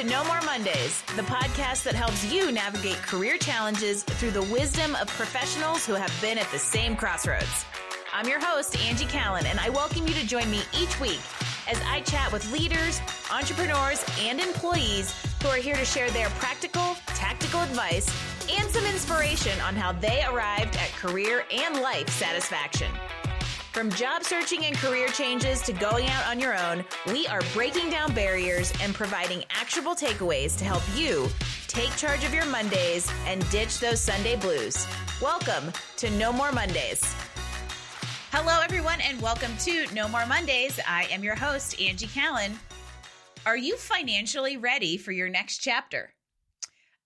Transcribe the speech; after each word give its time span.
to 0.00 0.06
No 0.06 0.24
More 0.24 0.40
Mondays, 0.46 1.02
the 1.14 1.22
podcast 1.22 1.82
that 1.82 1.94
helps 1.94 2.24
you 2.32 2.50
navigate 2.50 2.96
career 3.02 3.36
challenges 3.36 4.02
through 4.02 4.30
the 4.30 4.44
wisdom 4.44 4.94
of 4.94 5.08
professionals 5.08 5.84
who 5.84 5.92
have 5.92 6.12
been 6.22 6.38
at 6.38 6.50
the 6.50 6.58
same 6.58 6.96
crossroads. 6.96 7.66
I'm 8.14 8.26
your 8.26 8.40
host, 8.40 8.78
Angie 8.78 9.04
Callan, 9.04 9.44
and 9.44 9.60
I 9.60 9.68
welcome 9.68 10.06
you 10.06 10.14
to 10.14 10.26
join 10.26 10.50
me 10.50 10.62
each 10.80 10.98
week 11.00 11.20
as 11.68 11.78
I 11.86 12.00
chat 12.00 12.32
with 12.32 12.50
leaders, 12.50 12.98
entrepreneurs, 13.30 14.02
and 14.20 14.40
employees 14.40 15.14
who 15.42 15.48
are 15.48 15.56
here 15.56 15.76
to 15.76 15.84
share 15.84 16.10
their 16.10 16.30
practical, 16.30 16.96
tactical 17.08 17.60
advice 17.60 18.08
and 18.50 18.70
some 18.70 18.86
inspiration 18.86 19.60
on 19.60 19.74
how 19.74 19.92
they 19.92 20.24
arrived 20.24 20.76
at 20.76 20.90
career 20.92 21.44
and 21.52 21.80
life 21.80 22.08
satisfaction. 22.08 22.90
From 23.72 23.88
job 23.92 24.24
searching 24.24 24.64
and 24.64 24.76
career 24.76 25.06
changes 25.08 25.62
to 25.62 25.72
going 25.72 26.08
out 26.08 26.26
on 26.26 26.40
your 26.40 26.58
own, 26.58 26.84
we 27.06 27.28
are 27.28 27.40
breaking 27.54 27.88
down 27.88 28.12
barriers 28.12 28.72
and 28.82 28.92
providing 28.92 29.44
actionable 29.48 29.94
takeaways 29.94 30.58
to 30.58 30.64
help 30.64 30.82
you 30.92 31.28
take 31.68 31.94
charge 31.96 32.24
of 32.24 32.34
your 32.34 32.46
Mondays 32.46 33.08
and 33.26 33.48
ditch 33.48 33.78
those 33.78 34.00
Sunday 34.00 34.34
blues. 34.34 34.88
Welcome 35.22 35.72
to 35.98 36.10
No 36.10 36.32
More 36.32 36.50
Mondays. 36.50 37.00
Hello, 38.32 38.60
everyone, 38.60 39.00
and 39.02 39.22
welcome 39.22 39.56
to 39.58 39.86
No 39.94 40.08
More 40.08 40.26
Mondays. 40.26 40.80
I 40.84 41.04
am 41.04 41.22
your 41.22 41.36
host, 41.36 41.80
Angie 41.80 42.08
Callan. 42.08 42.58
Are 43.46 43.56
you 43.56 43.76
financially 43.76 44.56
ready 44.56 44.96
for 44.96 45.12
your 45.12 45.28
next 45.28 45.58
chapter? 45.58 46.12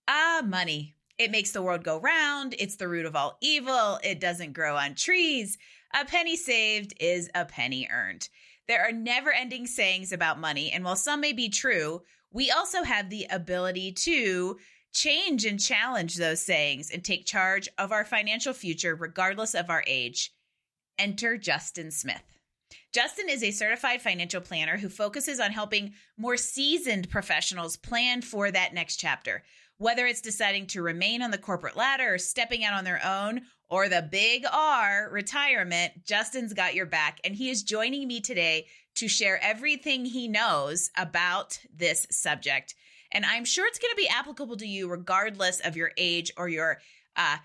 Ah, 0.07 0.41
money. 0.43 0.94
It 1.17 1.31
makes 1.31 1.51
the 1.51 1.61
world 1.61 1.83
go 1.83 1.99
round. 1.99 2.55
It's 2.59 2.75
the 2.75 2.87
root 2.87 3.05
of 3.05 3.15
all 3.15 3.37
evil. 3.41 3.99
It 4.03 4.19
doesn't 4.19 4.53
grow 4.53 4.75
on 4.75 4.95
trees. 4.95 5.57
A 5.93 6.03
penny 6.03 6.35
saved 6.35 6.93
is 6.99 7.29
a 7.33 7.45
penny 7.45 7.87
earned. 7.91 8.27
There 8.67 8.83
are 8.83 8.91
never 8.91 9.31
ending 9.31 9.67
sayings 9.67 10.11
about 10.11 10.39
money, 10.39 10.71
and 10.71 10.83
while 10.83 10.95
some 10.95 11.21
may 11.21 11.33
be 11.33 11.49
true, 11.49 12.01
we 12.31 12.51
also 12.51 12.83
have 12.83 13.09
the 13.09 13.27
ability 13.29 13.93
to 13.93 14.57
change 14.91 15.45
and 15.45 15.59
challenge 15.59 16.15
those 16.15 16.41
sayings 16.41 16.89
and 16.89 17.03
take 17.03 17.25
charge 17.25 17.69
of 17.77 17.91
our 17.91 18.03
financial 18.03 18.53
future 18.53 18.95
regardless 18.95 19.53
of 19.53 19.69
our 19.69 19.83
age. 19.87 20.33
Enter 20.97 21.37
Justin 21.37 21.91
Smith. 21.91 22.23
Justin 22.93 23.29
is 23.29 23.43
a 23.43 23.51
certified 23.51 24.01
financial 24.01 24.41
planner 24.41 24.77
who 24.77 24.89
focuses 24.89 25.39
on 25.39 25.51
helping 25.51 25.93
more 26.17 26.37
seasoned 26.37 27.09
professionals 27.09 27.77
plan 27.77 28.21
for 28.21 28.49
that 28.49 28.73
next 28.73 28.97
chapter. 28.97 29.43
Whether 29.77 30.05
it's 30.05 30.21
deciding 30.21 30.67
to 30.67 30.81
remain 30.81 31.21
on 31.21 31.31
the 31.31 31.37
corporate 31.37 31.75
ladder 31.75 32.13
or 32.13 32.17
stepping 32.17 32.63
out 32.63 32.73
on 32.73 32.85
their 32.85 33.01
own 33.05 33.41
or 33.69 33.89
the 33.89 34.07
big 34.09 34.45
R, 34.51 35.09
retirement, 35.11 36.05
Justin's 36.05 36.53
got 36.53 36.75
your 36.75 36.85
back. 36.85 37.19
And 37.23 37.35
he 37.35 37.49
is 37.49 37.63
joining 37.63 38.07
me 38.07 38.21
today 38.21 38.67
to 38.95 39.07
share 39.07 39.39
everything 39.43 40.05
he 40.05 40.27
knows 40.27 40.91
about 40.97 41.59
this 41.75 42.07
subject. 42.09 42.75
And 43.11 43.25
I'm 43.25 43.45
sure 43.45 43.67
it's 43.67 43.79
going 43.79 43.91
to 43.91 44.01
be 44.01 44.07
applicable 44.07 44.57
to 44.57 44.67
you 44.67 44.89
regardless 44.89 45.59
of 45.59 45.75
your 45.75 45.91
age 45.97 46.31
or 46.37 46.47
your 46.47 46.79
uh, 47.15 47.37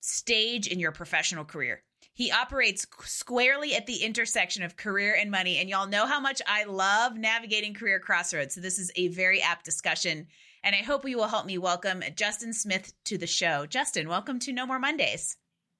stage 0.00 0.66
in 0.66 0.80
your 0.80 0.92
professional 0.92 1.44
career. 1.44 1.82
He 2.12 2.32
operates 2.32 2.86
squarely 3.04 3.74
at 3.74 3.86
the 3.86 4.02
intersection 4.02 4.62
of 4.62 4.76
career 4.76 5.16
and 5.18 5.30
money. 5.30 5.58
And 5.58 5.70
y'all 5.70 5.86
know 5.86 6.06
how 6.06 6.18
much 6.18 6.42
I 6.46 6.64
love 6.64 7.16
navigating 7.16 7.74
career 7.74 8.00
crossroads. 8.00 8.54
So 8.54 8.60
this 8.60 8.78
is 8.78 8.90
a 8.96 9.08
very 9.08 9.40
apt 9.40 9.64
discussion. 9.64 10.26
And 10.62 10.74
I 10.74 10.82
hope 10.82 11.08
you 11.08 11.16
will 11.16 11.28
help 11.28 11.46
me 11.46 11.58
welcome 11.58 12.02
Justin 12.16 12.52
Smith 12.52 12.92
to 13.04 13.18
the 13.18 13.26
show. 13.26 13.66
Justin, 13.66 14.08
welcome 14.08 14.38
to 14.40 14.52
No 14.52 14.66
More 14.66 14.78
Mondays. 14.78 15.36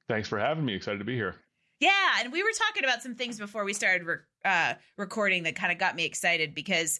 Thanks 0.09 0.29
for 0.29 0.39
having 0.39 0.65
me. 0.65 0.75
Excited 0.75 0.99
to 0.99 1.05
be 1.05 1.15
here. 1.15 1.37
Yeah, 1.81 1.91
and 2.19 2.33
we 2.33 2.43
were 2.43 2.51
talking 2.57 2.85
about 2.85 3.03
some 3.03 3.15
things 3.15 3.39
before 3.39 3.65
we 3.65 3.73
started 3.73 4.07
re- 4.07 4.17
uh, 4.45 4.75
recording 4.97 5.45
that 5.45 5.55
kind 5.55 5.73
of 5.73 5.79
got 5.79 5.95
me 5.95 6.05
excited 6.05 6.55
because 6.55 6.99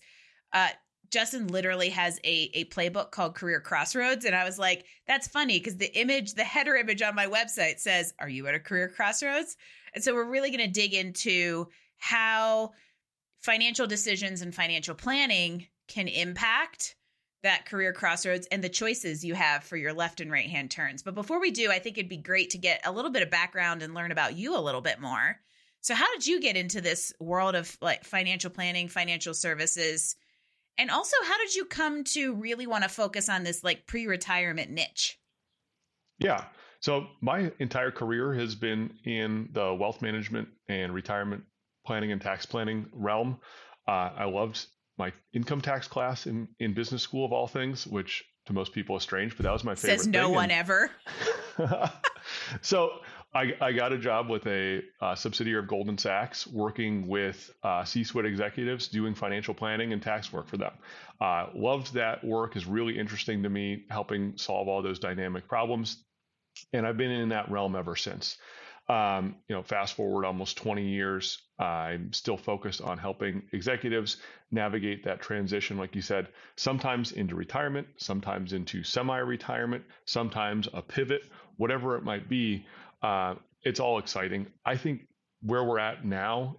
uh, 0.53 0.69
Justin 1.11 1.49
literally 1.49 1.89
has 1.89 2.21
a 2.23 2.51
a 2.55 2.65
playbook 2.67 3.11
called 3.11 3.35
Career 3.35 3.61
Crossroads, 3.61 4.25
and 4.25 4.37
I 4.37 4.45
was 4.45 4.59
like, 4.59 4.85
"That's 5.07 5.27
funny," 5.27 5.59
because 5.59 5.79
the 5.79 5.93
image, 5.99 6.35
the 6.35 6.45
header 6.45 6.77
image 6.77 7.03
on 7.03 7.15
my 7.15 7.27
website 7.27 7.81
says, 7.81 8.15
"Are 8.21 8.29
you 8.29 8.47
at 8.47 8.55
a 8.55 8.61
career 8.61 8.89
crossroads?" 8.89 9.57
And 9.95 10.05
so 10.05 10.15
we're 10.15 10.31
really 10.31 10.51
going 10.51 10.65
to 10.65 10.81
dig 10.81 10.95
into 10.95 11.67
how 11.97 12.73
financial 13.41 13.87
decisions 13.87 14.43
and 14.43 14.55
financial 14.55 14.95
planning 14.95 15.67
can 15.89 16.07
impact 16.07 16.95
that 17.43 17.67
career 17.67 17.93
crossroads 17.93 18.47
and 18.51 18.63
the 18.63 18.69
choices 18.69 19.25
you 19.25 19.35
have 19.35 19.63
for 19.63 19.77
your 19.77 19.93
left 19.93 20.21
and 20.21 20.31
right 20.31 20.49
hand 20.49 20.71
turns. 20.71 21.03
But 21.03 21.15
before 21.15 21.41
we 21.41 21.51
do, 21.51 21.71
I 21.71 21.79
think 21.79 21.97
it'd 21.97 22.09
be 22.09 22.17
great 22.17 22.51
to 22.51 22.59
get 22.59 22.81
a 22.85 22.93
little 22.93 23.11
bit 23.11 23.23
of 23.23 23.31
background 23.31 23.83
and 23.83 23.95
learn 23.95 24.11
about 24.11 24.37
you 24.37 24.57
a 24.57 24.61
little 24.61 24.81
bit 24.81 25.01
more. 25.01 25.37
So 25.81 25.95
how 25.95 26.13
did 26.15 26.27
you 26.27 26.41
get 26.41 26.57
into 26.57 26.81
this 26.81 27.13
world 27.21 27.55
of 27.55 27.77
like 27.81 28.05
financial 28.05 28.51
planning, 28.51 28.89
financial 28.89 29.35
services? 29.35 30.17
And 30.77 30.91
also 30.91 31.17
how 31.25 31.39
did 31.39 31.55
you 31.55 31.65
come 31.65 32.05
to 32.05 32.35
really 32.35 32.67
want 32.67 32.83
to 32.83 32.89
focus 32.89 33.29
on 33.29 33.45
this 33.45 33.63
like 33.63 33.87
pre-retirement 33.87 34.71
niche? 34.71 35.19
Yeah. 36.19 36.45
So 36.81 37.07
my 37.21 37.53
entire 37.59 37.91
career 37.91 38.35
has 38.35 38.55
been 38.55 38.93
in 39.05 39.49
the 39.53 39.75
wealth 39.75 40.03
management 40.03 40.49
and 40.69 40.93
retirement 40.93 41.45
planning 41.87 42.13
and 42.13 42.21
tax 42.21 42.47
planning 42.47 42.87
realm. 42.93 43.39
Uh, 43.87 44.11
I 44.17 44.25
loved 44.25 44.67
my 44.99 45.13
income 45.33 45.61
tax 45.61 45.87
class 45.89 46.27
in, 46.27 46.49
in 46.59 46.75
business 46.75 47.03
school 47.03 47.25
of 47.25 47.33
all 47.33 47.47
things, 47.47 47.87
which 47.87 48.25
to 48.47 48.53
most 48.53 48.73
people 48.73 48.97
is 48.97 49.03
strange, 49.03 49.37
but 49.37 49.45
that 49.45 49.53
was 49.53 49.63
my 49.63 49.75
favorite. 49.75 49.99
Says 49.99 50.07
no 50.07 50.27
thing. 50.27 50.35
one 50.35 50.51
and, 50.51 50.53
ever. 50.53 50.91
so 52.63 52.91
I, 53.35 53.55
I, 53.61 53.73
got 53.73 53.93
a 53.93 53.99
job 53.99 54.31
with 54.31 54.47
a 54.47 54.83
uh, 55.01 55.15
subsidiary 55.15 55.61
of 55.61 55.69
Goldman 55.69 55.99
Sachs, 55.99 56.47
working 56.47 57.07
with 57.07 57.51
uh, 57.63 57.85
C-suite 57.85 58.25
executives, 58.25 58.89
doing 58.89 59.15
financial 59.15 59.55
planning 59.55 59.93
and 59.93 60.03
tax 60.03 60.33
work 60.33 60.49
for 60.49 60.57
them. 60.57 60.73
Uh, 61.21 61.47
loved 61.55 61.95
that 61.95 62.25
work; 62.25 62.57
is 62.57 62.67
really 62.67 62.99
interesting 62.99 63.43
to 63.43 63.51
me, 63.51 63.85
helping 63.91 64.37
solve 64.39 64.67
all 64.67 64.83
those 64.83 64.99
dynamic 64.99 65.47
problems, 65.47 66.03
and 66.73 66.87
I've 66.87 66.97
been 66.97 67.11
in 67.11 67.29
that 67.29 67.51
realm 67.51 67.77
ever 67.77 67.97
since. 67.97 68.39
Um, 68.89 69.37
you 69.49 69.55
know, 69.55 69.63
fast 69.63 69.95
forward 69.95 70.25
almost 70.25 70.57
20 70.57 70.89
years, 70.89 71.43
I'm 71.59 72.13
still 72.13 72.39
focused 72.39 72.81
on 72.81 72.97
helping 72.97 73.43
executives 73.53 74.17
navigate 74.51 75.05
that 75.05 75.21
transition, 75.21 75.77
like 75.77 75.95
you 75.95 76.01
said, 76.01 76.29
sometimes 76.57 77.13
into 77.13 77.35
retirement, 77.35 77.87
sometimes 77.99 78.55
into 78.55 78.83
semi 78.83 79.19
retirement, 79.19 79.85
sometimes 80.07 80.69
a 80.73 80.81
pivot, 80.81 81.23
whatever 81.57 81.97
it 81.97 82.03
might 82.03 82.31
be. 82.31 82.65
Uh, 83.03 83.35
it's 83.63 83.81
all 83.81 83.99
exciting. 83.99 84.47
I 84.65 84.77
think 84.77 85.03
where 85.43 85.65
we're 85.65 85.79
at 85.79 86.05
now 86.05 86.57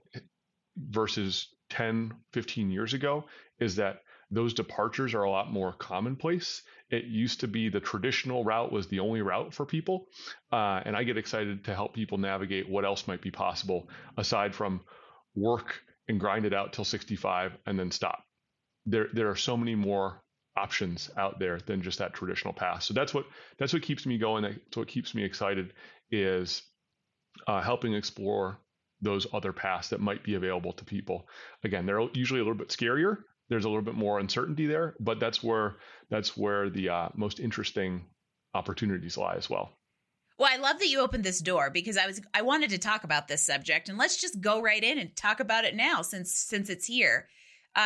versus 0.78 1.48
10, 1.72 2.14
15 2.34 2.70
years 2.70 2.94
ago 2.94 3.26
is 3.60 3.76
that 3.78 4.02
those 4.32 4.54
departures 4.54 5.14
are 5.14 5.24
a 5.24 5.30
lot 5.30 5.52
more 5.52 5.74
commonplace. 5.74 6.62
It 6.90 7.06
used 7.06 7.42
to 7.42 7.48
be 7.48 7.70
the 7.70 7.80
traditional 7.80 8.44
route 8.44 8.72
was 8.72 8.88
the 8.88 9.00
only 9.00 9.22
route 9.22 9.54
for 9.54 9.66
people. 9.66 10.08
Uh, 10.52 10.82
and 10.86 10.96
I 10.96 11.04
get 11.04 11.18
excited 11.18 11.66
to 11.66 11.76
help 11.76 11.94
people 11.94 12.18
navigate 12.18 12.68
what 12.68 12.86
else 12.86 13.08
might 13.08 13.22
be 13.22 13.32
possible 13.32 13.90
aside 14.18 14.56
from 14.56 14.82
work 15.36 15.82
and 16.08 16.20
grind 16.20 16.46
it 16.46 16.54
out 16.54 16.74
till 16.74 16.86
65 16.86 17.54
and 17.66 17.80
then 17.80 17.92
stop. 17.92 18.24
There, 18.86 19.08
there 19.14 19.30
are 19.30 19.36
so 19.36 19.56
many 19.56 19.76
more 19.76 20.24
options 20.58 21.10
out 21.16 21.40
there 21.40 21.60
than 21.66 21.82
just 21.82 22.00
that 22.00 22.14
traditional 22.14 22.54
path. 22.54 22.84
So 22.84 22.94
that's 22.94 23.14
what 23.14 23.26
that's 23.58 23.72
what 23.72 23.84
keeps 23.84 24.06
me 24.06 24.18
going. 24.18 24.44
That's 24.44 24.78
what 24.78 24.88
keeps 24.88 25.14
me 25.14 25.24
excited 25.24 25.74
is 26.12 26.64
uh, 27.48 27.62
helping 27.62 27.94
explore 27.94 28.58
those 29.02 29.28
other 29.32 29.54
paths 29.54 29.90
that 29.90 30.02
might 30.02 30.24
be 30.24 30.36
available 30.36 30.74
to 30.74 30.84
people. 30.84 31.28
Again, 31.64 31.86
they're 31.86 32.02
usually 32.14 32.42
a 32.42 32.44
little 32.44 32.58
bit 32.58 32.70
scarier 32.70 33.18
there's 33.50 33.66
a 33.66 33.70
little 33.70 33.84
bit 33.84 33.96
more 33.96 34.20
uncertainty 34.20 34.68
there, 34.68 34.96
but 35.00 35.20
that's 35.20 35.44
where 35.44 35.76
that's 36.10 36.38
where 36.38 36.70
the 36.70 36.90
uh, 36.90 37.10
most 37.16 37.40
interesting 37.40 38.06
opportunities 38.54 39.18
lie 39.18 39.36
as 39.36 39.50
well. 39.50 39.72
Well, 40.38 40.50
I 40.50 40.58
love 40.58 40.80
that 40.80 40.88
you 40.88 41.02
opened 41.02 41.26
this 41.26 41.42
door 41.42 41.70
because 41.70 41.98
I 41.98 42.08
was 42.08 42.22
I 42.34 42.44
wanted 42.44 42.70
to 42.70 42.78
talk 42.78 43.04
about 43.04 43.28
this 43.28 43.46
subject, 43.46 43.90
and 43.90 43.98
let's 43.98 44.22
just 44.22 44.40
go 44.40 44.62
right 44.62 44.84
in 44.84 44.98
and 44.98 45.16
talk 45.16 45.40
about 45.40 45.66
it 45.66 45.76
now 45.76 46.02
since 46.02 46.34
since 46.34 46.70
it's 46.70 46.86
here. 46.86 47.28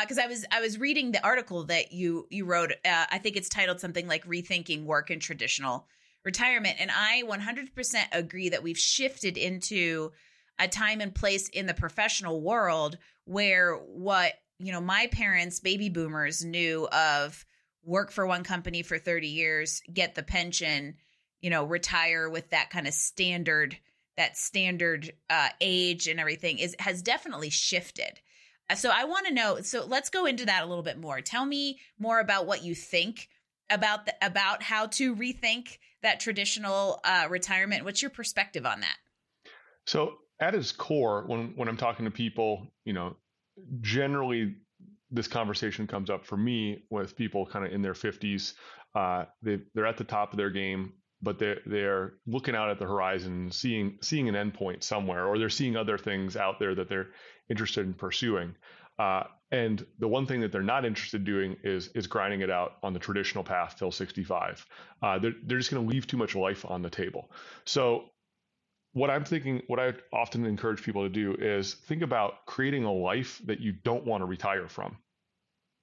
Because 0.02 0.18
uh, 0.18 0.24
I 0.24 0.28
was 0.28 0.46
I 0.52 0.62
was 0.62 0.80
reading 0.80 1.12
the 1.12 1.26
article 1.26 1.66
that 1.66 1.92
you 1.92 2.28
you 2.30 2.46
wrote. 2.46 2.72
Uh, 2.86 3.06
I 3.10 3.18
think 3.18 3.36
it's 3.36 3.50
titled 3.50 3.80
something 3.80 4.08
like 4.08 4.26
"Rethinking 4.28 4.84
Work 4.86 5.10
and 5.10 5.22
Traditional 5.22 5.88
Retirement," 6.24 6.78
and 6.80 6.92
I 6.92 7.24
100% 7.26 7.96
agree 8.12 8.50
that 8.50 8.64
we've 8.64 8.78
shifted 8.78 9.38
into 9.38 10.12
a 10.60 10.68
time 10.68 11.02
and 11.02 11.16
place 11.16 11.50
in 11.50 11.66
the 11.66 11.74
professional 11.74 12.42
world 12.42 12.98
where 13.26 13.76
what 13.76 14.34
you 14.66 14.72
know, 14.72 14.82
my 14.82 15.08
parents, 15.12 15.60
baby 15.60 15.90
boomers, 15.90 16.44
knew 16.44 16.88
of 16.88 17.46
work 17.84 18.12
for 18.12 18.26
one 18.26 18.44
company 18.44 18.82
for 18.82 18.98
30 18.98 19.28
years, 19.28 19.82
get 19.94 20.16
the 20.16 20.24
pension, 20.24 20.96
you 21.42 21.50
know, 21.50 21.66
retire 21.66 22.30
with 22.30 22.50
that 22.52 22.70
kind 22.70 22.88
of 22.88 22.94
standard, 22.94 23.78
that 24.18 24.38
standard 24.38 25.12
uh, 25.30 25.50
age 25.60 26.08
and 26.08 26.20
everything 26.20 26.60
is 26.60 26.76
has 26.80 27.02
definitely 27.02 27.50
shifted. 27.50 28.20
Uh, 28.70 28.76
so 28.76 28.90
I 28.94 29.04
want 29.06 29.28
to 29.28 29.34
know. 29.34 29.60
So 29.62 29.86
let's 29.86 30.10
go 30.10 30.26
into 30.26 30.46
that 30.46 30.64
a 30.64 30.66
little 30.66 30.84
bit 30.84 30.98
more. 30.98 31.20
Tell 31.22 31.46
me 31.46 31.80
more 32.00 32.20
about 32.20 32.46
what 32.46 32.64
you 32.64 32.76
think 32.76 33.28
about 33.70 34.06
the, 34.06 34.14
about 34.22 34.64
how 34.64 34.88
to 34.88 35.16
rethink 35.16 35.78
that 36.02 36.20
traditional 36.20 37.00
uh, 37.04 37.28
retirement. 37.30 37.84
What's 37.84 38.02
your 38.02 38.12
perspective 38.12 38.66
on 38.66 38.82
that? 38.82 38.96
So 39.86 40.20
at 40.40 40.56
its 40.56 40.72
core, 40.72 41.24
when 41.28 41.54
when 41.56 41.68
I'm 41.68 41.78
talking 41.78 42.06
to 42.06 42.12
people, 42.12 42.68
you 42.86 42.94
know, 42.94 43.16
generally 43.82 44.56
this 45.12 45.28
conversation 45.28 45.88
comes 45.88 46.10
up 46.10 46.26
for 46.26 46.38
me 46.38 46.84
with 46.90 47.16
people 47.16 47.46
kind 47.46 47.66
of 47.66 47.72
in 47.72 47.82
their 47.82 47.94
50s. 47.94 48.54
Uh, 48.96 49.26
they 49.42 49.60
they're 49.74 49.86
at 49.86 49.98
the 49.98 50.04
top 50.04 50.32
of 50.32 50.38
their 50.38 50.50
game, 50.50 50.94
but 51.22 51.40
they're 51.40 51.60
they're 51.66 52.14
looking 52.28 52.56
out 52.56 52.70
at 52.70 52.80
the 52.80 52.86
horizon, 52.86 53.52
seeing 53.52 53.98
seeing 54.02 54.28
an 54.30 54.36
endpoint 54.36 54.84
somewhere, 54.84 55.26
or 55.26 55.38
they're 55.38 55.50
seeing 55.50 55.76
other 55.76 55.98
things 55.98 56.36
out 56.36 56.60
there 56.60 56.76
that 56.76 56.90
they're 56.90 57.10
interested 57.50 57.86
in 57.86 57.94
pursuing. 57.94 58.56
Uh, 59.00 59.24
and 59.52 59.86
the 60.00 60.08
one 60.08 60.26
thing 60.26 60.42
that 60.42 60.52
they're 60.52 60.62
not 60.62 60.86
interested 60.86 61.22
in 61.22 61.26
doing 61.26 61.58
is 61.64 61.90
is 61.90 62.08
grinding 62.08 62.42
it 62.42 62.50
out 62.50 62.74
on 62.84 62.94
the 62.94 63.00
traditional 63.00 63.44
path 63.44 63.76
till 63.78 63.92
65. 63.92 64.66
Uh, 65.02 65.20
they're 65.20 65.34
they're 65.46 65.58
just 65.60 65.72
going 65.72 65.84
to 65.84 65.92
leave 65.92 66.08
too 66.08 66.18
much 66.18 66.36
life 66.36 66.66
on 66.66 66.82
the 66.82 66.90
table. 66.90 67.32
So 67.66 68.06
what 68.94 69.10
I'm 69.10 69.26
thinking, 69.26 69.62
what 69.68 69.80
I 69.80 69.94
often 70.12 70.46
encourage 70.46 70.84
people 70.84 71.04
to 71.04 71.10
do 71.10 71.34
is 71.34 71.74
think 71.74 72.04
about 72.04 72.46
creating 72.46 72.84
a 72.84 72.94
life 72.94 73.42
that 73.46 73.60
you 73.60 73.72
don't 73.72 74.06
want 74.06 74.22
to 74.22 74.26
retire 74.26 74.68
from. 74.68 74.98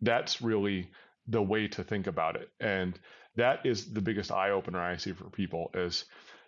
That's 0.01 0.41
really 0.41 0.91
the 1.27 1.43
way 1.43 1.69
to 1.69 1.85
think 1.85 2.07
about 2.07 2.37
it. 2.37 2.49
And 2.61 2.99
that 3.37 3.67
is 3.67 3.93
the 3.93 4.01
biggest 4.01 4.31
eye 4.31 4.51
opener 4.51 4.81
I 4.81 4.97
see 4.97 5.13
for 5.13 5.25
people 5.25 5.71
is 5.75 6.05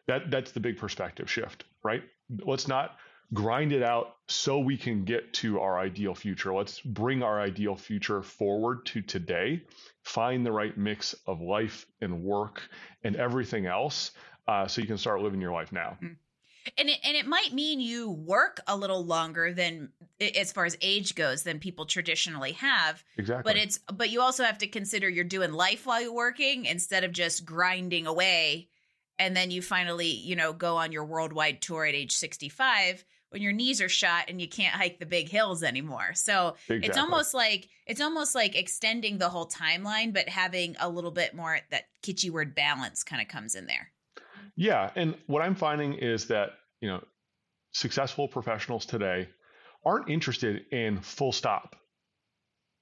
that 0.06 0.30
that's 0.30 0.52
the 0.52 0.60
big 0.60 0.78
perspective 0.78 1.30
shift, 1.30 1.64
right? 1.82 2.02
Let's 2.44 2.68
not 2.68 2.96
grind 3.34 3.72
it 3.72 3.82
out 3.82 4.16
so 4.28 4.58
we 4.58 4.76
can 4.76 5.04
get 5.04 5.32
to 5.32 5.60
our 5.60 5.78
ideal 5.78 6.14
future. 6.14 6.54
Let's 6.54 6.80
bring 6.80 7.22
our 7.22 7.40
ideal 7.40 7.76
future 7.76 8.22
forward 8.22 8.86
to 8.86 9.02
today, 9.02 9.62
find 10.02 10.46
the 10.46 10.52
right 10.52 10.76
mix 10.76 11.14
of 11.26 11.40
life 11.40 11.86
and 12.00 12.22
work 12.22 12.62
and 13.04 13.16
everything 13.16 13.66
else 13.66 14.12
uh, 14.46 14.66
so 14.66 14.80
you 14.80 14.86
can 14.86 14.98
start 14.98 15.22
living 15.22 15.40
your 15.40 15.52
life 15.52 15.72
now. 15.72 15.96
Mm-hmm 16.02 16.12
and 16.78 16.88
it, 16.88 16.98
and 17.04 17.16
it 17.16 17.26
might 17.26 17.52
mean 17.52 17.80
you 17.80 18.10
work 18.10 18.60
a 18.66 18.76
little 18.76 19.04
longer 19.04 19.52
than 19.52 19.90
as 20.20 20.52
far 20.52 20.64
as 20.64 20.76
age 20.80 21.14
goes 21.14 21.42
than 21.42 21.58
people 21.58 21.86
traditionally 21.86 22.52
have 22.52 23.02
exactly. 23.16 23.52
but 23.52 23.60
it's 23.60 23.78
but 23.92 24.10
you 24.10 24.20
also 24.20 24.44
have 24.44 24.58
to 24.58 24.66
consider 24.66 25.08
you're 25.08 25.24
doing 25.24 25.52
life 25.52 25.86
while 25.86 26.00
you're 26.00 26.12
working 26.12 26.64
instead 26.66 27.04
of 27.04 27.12
just 27.12 27.44
grinding 27.44 28.06
away 28.06 28.68
and 29.18 29.36
then 29.36 29.50
you 29.50 29.62
finally 29.62 30.08
you 30.08 30.36
know 30.36 30.52
go 30.52 30.76
on 30.76 30.92
your 30.92 31.04
worldwide 31.04 31.60
tour 31.60 31.84
at 31.84 31.94
age 31.94 32.12
65 32.12 33.04
when 33.32 33.42
your 33.42 33.52
knees 33.52 33.80
are 33.80 33.88
shot 33.88 34.26
and 34.28 34.40
you 34.40 34.48
can't 34.48 34.74
hike 34.74 34.98
the 34.98 35.06
big 35.06 35.28
hills 35.28 35.62
anymore. 35.62 36.10
So 36.12 36.56
exactly. 36.68 36.86
it's 36.86 36.98
almost 36.98 37.34
like 37.34 37.68
it's 37.86 38.00
almost 38.00 38.34
like 38.34 38.54
extending 38.54 39.18
the 39.18 39.30
whole 39.30 39.48
timeline 39.48 40.12
but 40.12 40.28
having 40.28 40.76
a 40.78 40.88
little 40.88 41.10
bit 41.10 41.34
more 41.34 41.58
that 41.70 41.84
kitschy 42.02 42.30
word 42.30 42.54
balance 42.54 43.02
kind 43.02 43.22
of 43.22 43.28
comes 43.28 43.54
in 43.54 43.66
there 43.66 43.90
yeah, 44.56 44.90
and 44.94 45.14
what 45.26 45.43
I'm 45.43 45.54
finding 45.54 45.94
is 45.94 46.26
that 46.28 46.50
you 46.81 46.88
know 46.88 47.02
successful 47.72 48.28
professionals 48.28 48.87
today 48.87 49.28
aren't 49.84 50.10
interested 50.10 50.66
in 50.70 51.00
full 51.00 51.32
stop, 51.32 51.76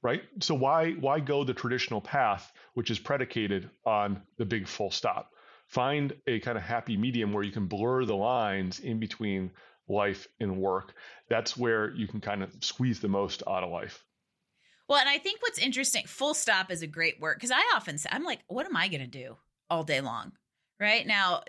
right? 0.03 0.23
So 0.41 0.55
why 0.55 0.93
why 0.93 1.21
go 1.21 1.45
the 1.45 1.55
traditional 1.55 2.01
path, 2.01 2.53
which 2.75 2.91
is 2.91 2.99
predicated 2.99 3.71
on 3.85 4.23
the 4.39 4.45
big 4.45 4.67
full 4.67 4.91
stop? 4.91 5.31
Find 5.69 6.13
a 6.27 6.41
kind 6.41 6.59
of 6.59 6.65
happy 6.65 6.97
medium 6.97 7.33
where 7.33 7.45
you 7.45 7.53
can 7.53 7.67
blur 7.67 8.05
the 8.05 8.17
lines 8.17 8.81
in 8.81 8.99
between 8.99 9.53
life 9.89 10.27
and 10.41 10.57
work. 10.57 10.95
That's 11.29 11.57
where 11.57 11.91
you 11.95 12.09
can 12.09 12.21
kind 12.21 12.43
of 12.43 12.53
squeeze 12.61 13.01
the 13.01 13.09
most 13.09 13.43
out 13.47 13.63
of 13.63 13.71
life. 13.71 14.05
Well, 14.89 14.99
and 14.99 15.09
I 15.09 15.19
think 15.19 15.41
what's 15.41 15.59
interesting, 15.61 16.07
full 16.07 16.35
stop 16.35 16.73
is 16.73 16.83
a 16.83 16.89
great 16.89 17.21
word 17.21 17.37
because 17.37 17.53
I 17.53 17.63
often 17.77 17.99
say, 17.99 18.09
I'm 18.11 18.25
like, 18.25 18.41
what 18.49 18.67
am 18.67 18.77
I 18.77 18.89
going 18.89 19.03
to 19.03 19.07
do 19.07 19.37
all 19.69 19.85
day 19.85 20.01
long? 20.01 20.33
Right? 20.81 21.07
Now 21.07 21.43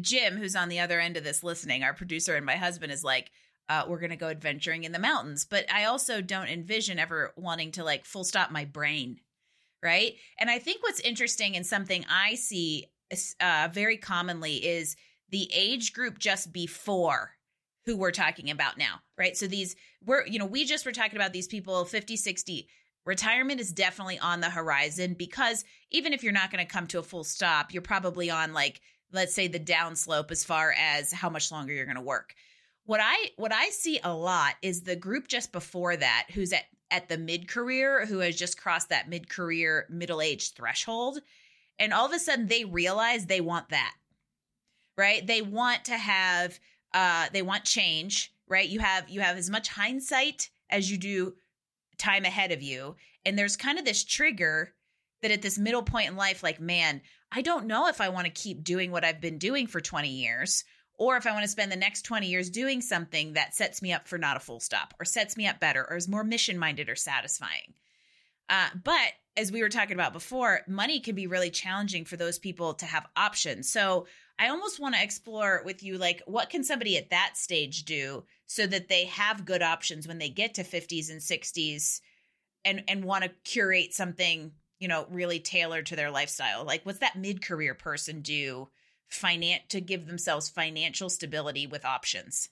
jim 0.00 0.36
who's 0.36 0.56
on 0.56 0.68
the 0.68 0.80
other 0.80 1.00
end 1.00 1.16
of 1.16 1.24
this 1.24 1.42
listening 1.42 1.82
our 1.82 1.94
producer 1.94 2.34
and 2.34 2.44
my 2.44 2.56
husband 2.56 2.92
is 2.92 3.04
like 3.04 3.30
uh, 3.68 3.84
we're 3.88 3.98
going 3.98 4.10
to 4.10 4.16
go 4.16 4.28
adventuring 4.28 4.84
in 4.84 4.92
the 4.92 4.98
mountains. 4.98 5.44
But 5.44 5.66
i 5.72 5.84
also 5.84 6.20
don't 6.20 6.48
envision 6.48 6.98
ever 6.98 7.32
wanting 7.36 7.72
to 7.72 7.84
like 7.84 8.04
full 8.04 8.24
stop 8.24 8.50
my 8.50 8.64
brain. 8.64 9.20
Right? 9.82 10.14
And 10.38 10.50
i 10.50 10.58
think 10.58 10.82
what's 10.82 11.00
interesting 11.00 11.56
and 11.56 11.66
something 11.66 12.04
i 12.10 12.34
see 12.34 12.86
uh, 13.40 13.68
very 13.72 13.96
commonly 13.96 14.56
is 14.66 14.96
the 15.30 15.48
age 15.54 15.92
group 15.92 16.18
just 16.18 16.52
before 16.52 17.32
who 17.84 17.96
we're 17.96 18.10
talking 18.10 18.50
about 18.50 18.78
now. 18.78 19.00
Right? 19.16 19.36
So 19.36 19.46
these 19.46 19.76
we're 20.04 20.26
you 20.26 20.38
know 20.38 20.46
we 20.46 20.64
just 20.64 20.84
were 20.84 20.92
talking 20.92 21.16
about 21.16 21.32
these 21.32 21.48
people 21.48 21.84
50 21.84 22.16
60 22.16 22.68
retirement 23.06 23.60
is 23.60 23.72
definitely 23.72 24.18
on 24.18 24.40
the 24.40 24.50
horizon 24.50 25.14
because 25.14 25.64
even 25.90 26.12
if 26.12 26.22
you're 26.22 26.32
not 26.32 26.50
going 26.50 26.64
to 26.64 26.70
come 26.70 26.86
to 26.88 26.98
a 26.98 27.04
full 27.04 27.24
stop, 27.24 27.72
you're 27.72 27.80
probably 27.80 28.28
on 28.28 28.52
like 28.52 28.82
let's 29.12 29.32
say 29.32 29.48
the 29.48 29.60
downslope 29.60 30.30
as 30.30 30.44
far 30.44 30.74
as 30.76 31.12
how 31.12 31.30
much 31.30 31.50
longer 31.50 31.72
you're 31.72 31.86
going 31.86 31.96
to 31.96 32.02
work. 32.02 32.34
What 32.84 33.00
I 33.02 33.30
what 33.36 33.52
I 33.52 33.70
see 33.70 34.00
a 34.04 34.12
lot 34.12 34.54
is 34.60 34.82
the 34.82 34.96
group 34.96 35.28
just 35.28 35.52
before 35.52 35.96
that 35.96 36.26
who's 36.34 36.52
at 36.52 36.64
at 36.90 37.08
the 37.08 37.18
mid-career 37.18 38.06
who 38.06 38.18
has 38.18 38.36
just 38.36 38.60
crossed 38.60 38.90
that 38.90 39.08
mid-career 39.08 39.86
middle-age 39.90 40.52
threshold 40.52 41.18
and 41.80 41.92
all 41.92 42.06
of 42.06 42.12
a 42.12 42.18
sudden 42.18 42.46
they 42.46 42.64
realize 42.64 43.26
they 43.26 43.40
want 43.40 43.70
that. 43.70 43.94
Right? 44.96 45.26
They 45.26 45.42
want 45.42 45.84
to 45.86 45.96
have 45.96 46.58
uh 46.92 47.26
they 47.32 47.42
want 47.42 47.64
change, 47.64 48.32
right? 48.48 48.68
You 48.68 48.80
have 48.80 49.08
you 49.08 49.20
have 49.20 49.36
as 49.36 49.48
much 49.48 49.68
hindsight 49.68 50.50
as 50.70 50.90
you 50.90 50.98
do 50.98 51.34
time 51.98 52.24
ahead 52.24 52.52
of 52.52 52.62
you. 52.62 52.96
And 53.24 53.38
there's 53.38 53.56
kind 53.56 53.78
of 53.78 53.84
this 53.84 54.04
trigger 54.04 54.74
that 55.22 55.30
at 55.30 55.42
this 55.42 55.58
middle 55.58 55.82
point 55.82 56.08
in 56.08 56.16
life, 56.16 56.42
like, 56.42 56.60
man, 56.60 57.00
I 57.32 57.42
don't 57.42 57.66
know 57.66 57.88
if 57.88 58.00
I 58.00 58.10
want 58.10 58.26
to 58.26 58.32
keep 58.32 58.62
doing 58.62 58.90
what 58.90 59.04
I've 59.04 59.20
been 59.20 59.38
doing 59.38 59.66
for 59.66 59.80
20 59.80 60.08
years 60.08 60.64
or 60.98 61.16
if 61.16 61.26
I 61.26 61.32
want 61.32 61.44
to 61.44 61.50
spend 61.50 61.70
the 61.70 61.76
next 61.76 62.02
20 62.02 62.26
years 62.26 62.50
doing 62.50 62.80
something 62.80 63.34
that 63.34 63.54
sets 63.54 63.82
me 63.82 63.92
up 63.92 64.08
for 64.08 64.18
not 64.18 64.36
a 64.36 64.40
full 64.40 64.60
stop 64.60 64.94
or 65.00 65.04
sets 65.04 65.36
me 65.36 65.46
up 65.46 65.60
better 65.60 65.86
or 65.88 65.96
is 65.96 66.08
more 66.08 66.24
mission 66.24 66.58
minded 66.58 66.88
or 66.88 66.96
satisfying. 66.96 67.74
Uh, 68.48 68.68
but 68.82 69.12
as 69.36 69.52
we 69.52 69.60
were 69.60 69.68
talking 69.68 69.94
about 69.94 70.12
before, 70.12 70.60
money 70.66 71.00
can 71.00 71.14
be 71.14 71.26
really 71.26 71.50
challenging 71.50 72.04
for 72.04 72.16
those 72.16 72.38
people 72.38 72.74
to 72.74 72.86
have 72.86 73.06
options. 73.16 73.68
So 73.68 74.06
I 74.38 74.48
almost 74.48 74.80
want 74.80 74.94
to 74.94 75.02
explore 75.02 75.62
with 75.64 75.82
you 75.82 75.98
like 75.98 76.22
what 76.26 76.50
can 76.50 76.62
somebody 76.62 76.96
at 76.96 77.10
that 77.10 77.36
stage 77.36 77.84
do 77.84 78.24
so 78.46 78.66
that 78.66 78.88
they 78.88 79.06
have 79.06 79.46
good 79.46 79.62
options 79.62 80.06
when 80.06 80.18
they 80.18 80.28
get 80.28 80.54
to 80.54 80.64
50s 80.64 81.10
and 81.10 81.20
60s 81.20 82.00
and 82.64 82.82
and 82.88 83.04
want 83.04 83.24
to 83.24 83.30
curate 83.44 83.94
something, 83.94 84.52
you 84.78 84.88
know, 84.88 85.06
really 85.10 85.40
tailored 85.40 85.86
to 85.86 85.96
their 85.96 86.10
lifestyle. 86.10 86.64
Like 86.64 86.84
what's 86.84 86.98
that 86.98 87.16
mid-career 87.16 87.74
person 87.74 88.20
do 88.20 88.68
finan- 89.10 89.66
to 89.68 89.80
give 89.80 90.06
themselves 90.06 90.50
financial 90.50 91.08
stability 91.08 91.66
with 91.66 91.84
options? 91.84 92.50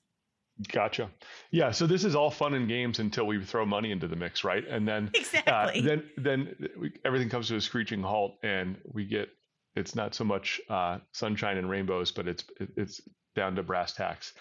Gotcha. 0.69 1.11
Yeah. 1.51 1.73
So 1.73 1.87
this 1.87 2.05
is 2.05 2.15
all 2.15 2.31
fun 2.31 2.55
and 2.55 2.69
games 2.69 3.01
until 3.01 3.27
we 3.27 3.45
throw 3.45 3.67
money 3.67 3.91
into 3.91 4.07
the 4.07 4.15
mix, 4.15 4.45
right? 4.45 4.65
And 4.67 4.87
then 4.87 5.07
uh, 5.07 5.19
exactly. 5.19 5.81
Uh, 5.81 5.85
then 5.85 6.05
then 6.17 6.69
we, 6.79 6.93
everything 7.05 7.29
comes 7.29 7.49
to 7.49 7.57
a 7.57 7.61
screeching 7.61 8.03
halt, 8.03 8.39
and 8.43 8.77
we 8.93 9.05
get 9.05 9.29
it's 9.77 9.95
not 9.95 10.15
so 10.15 10.25
much 10.25 10.61
uh, 10.69 10.99
sunshine 11.13 11.57
and 11.59 11.69
rainbows, 11.69 12.13
but 12.13 12.29
it's 12.29 12.45
it's 12.77 13.01
down 13.35 13.57
to 13.57 13.63
brass 13.63 13.93
tacks. 13.93 14.33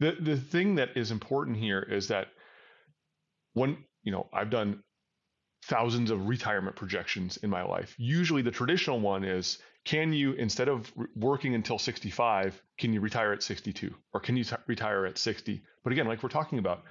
The 0.00 0.16
the 0.20 0.36
thing 0.36 0.76
that 0.76 0.96
is 0.96 1.10
important 1.10 1.56
here 1.56 1.80
is 1.82 2.08
that 2.08 2.28
when 3.54 3.78
you 4.02 4.12
know 4.12 4.28
I've 4.32 4.50
done 4.50 4.82
thousands 5.64 6.10
of 6.10 6.28
retirement 6.28 6.76
projections 6.76 7.36
in 7.38 7.50
my 7.50 7.62
life. 7.62 7.94
Usually 7.98 8.42
the 8.42 8.50
traditional 8.50 9.00
one 9.00 9.24
is 9.24 9.58
can 9.84 10.12
you 10.12 10.32
instead 10.32 10.68
of 10.68 10.92
working 11.16 11.54
until 11.54 11.78
65, 11.78 12.60
can 12.78 12.92
you 12.92 13.00
retire 13.00 13.32
at 13.32 13.42
62 13.42 13.94
or 14.12 14.20
can 14.20 14.36
you 14.36 14.44
t- 14.44 14.56
retire 14.66 15.06
at 15.06 15.18
60? 15.18 15.62
But 15.84 15.92
again, 15.92 16.06
like 16.06 16.22
we're 16.22 16.28
talking 16.28 16.58
about, 16.58 16.84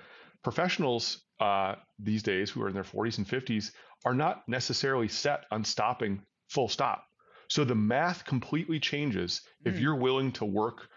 professionals 0.44 1.24
uh, 1.39 1.75
these 2.00 2.24
days 2.24 2.50
who 2.50 2.62
are 2.63 2.68
in 2.68 2.74
their 2.74 2.84
40s 2.84 3.18
and 3.18 3.27
50s 3.27 3.72
are 4.06 4.13
not 4.13 4.44
necessarily 4.48 5.08
set 5.08 5.46
on 5.51 5.63
stopping 5.63 6.22
full 6.50 6.70
stop. 6.70 7.04
So 7.50 7.63
the 7.63 7.75
math 7.75 8.25
completely 8.25 8.80
changes 8.80 9.42
if 9.63 9.75
mm. 9.75 9.82
you're 9.82 9.96
willing 9.96 10.32
to 10.34 10.46
work 10.46 10.89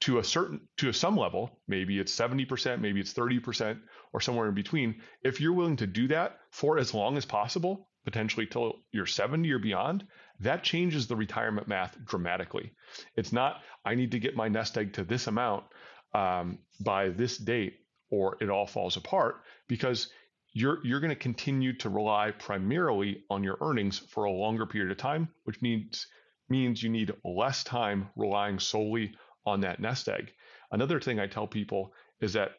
to 0.00 0.18
a 0.18 0.24
certain 0.24 0.60
to 0.76 0.88
a 0.88 0.92
some 0.92 1.16
level, 1.16 1.58
maybe 1.66 1.98
it's 1.98 2.14
70%, 2.14 2.80
maybe 2.80 3.00
it's 3.00 3.14
30% 3.14 3.80
or 4.12 4.20
somewhere 4.20 4.48
in 4.48 4.54
between. 4.54 5.00
If 5.22 5.40
you're 5.40 5.54
willing 5.54 5.76
to 5.76 5.86
do 5.86 6.08
that 6.08 6.38
for 6.50 6.78
as 6.78 6.92
long 6.92 7.16
as 7.16 7.24
possible, 7.24 7.88
potentially 8.04 8.46
till 8.46 8.74
you're 8.92 9.06
70 9.06 9.50
or 9.50 9.58
beyond, 9.58 10.06
that 10.40 10.62
changes 10.62 11.06
the 11.06 11.16
retirement 11.16 11.66
math 11.66 11.96
dramatically. 12.04 12.72
It's 13.16 13.32
not 13.32 13.62
I 13.84 13.94
need 13.94 14.12
to 14.12 14.18
get 14.18 14.36
my 14.36 14.48
nest 14.48 14.76
egg 14.76 14.94
to 14.94 15.04
this 15.04 15.26
amount 15.26 15.64
um, 16.12 16.58
by 16.80 17.08
this 17.08 17.38
date 17.38 17.78
or 18.10 18.36
it 18.40 18.50
all 18.50 18.66
falls 18.66 18.96
apart 18.96 19.42
because 19.66 20.08
you're 20.56 20.78
you're 20.86 21.00
going 21.00 21.10
to 21.10 21.14
continue 21.14 21.74
to 21.74 21.90
rely 21.90 22.30
primarily 22.30 23.22
on 23.28 23.44
your 23.44 23.58
earnings 23.60 23.98
for 23.98 24.24
a 24.24 24.30
longer 24.30 24.64
period 24.64 24.90
of 24.90 24.96
time, 24.96 25.28
which 25.44 25.60
means 25.60 26.06
means 26.48 26.82
you 26.82 26.88
need 26.88 27.12
less 27.26 27.62
time 27.62 28.08
relying 28.16 28.58
solely 28.58 29.12
on 29.44 29.60
that 29.60 29.80
nest 29.80 30.08
egg. 30.08 30.32
Another 30.72 30.98
thing 30.98 31.20
I 31.20 31.26
tell 31.26 31.46
people 31.46 31.92
is 32.22 32.32
that 32.32 32.52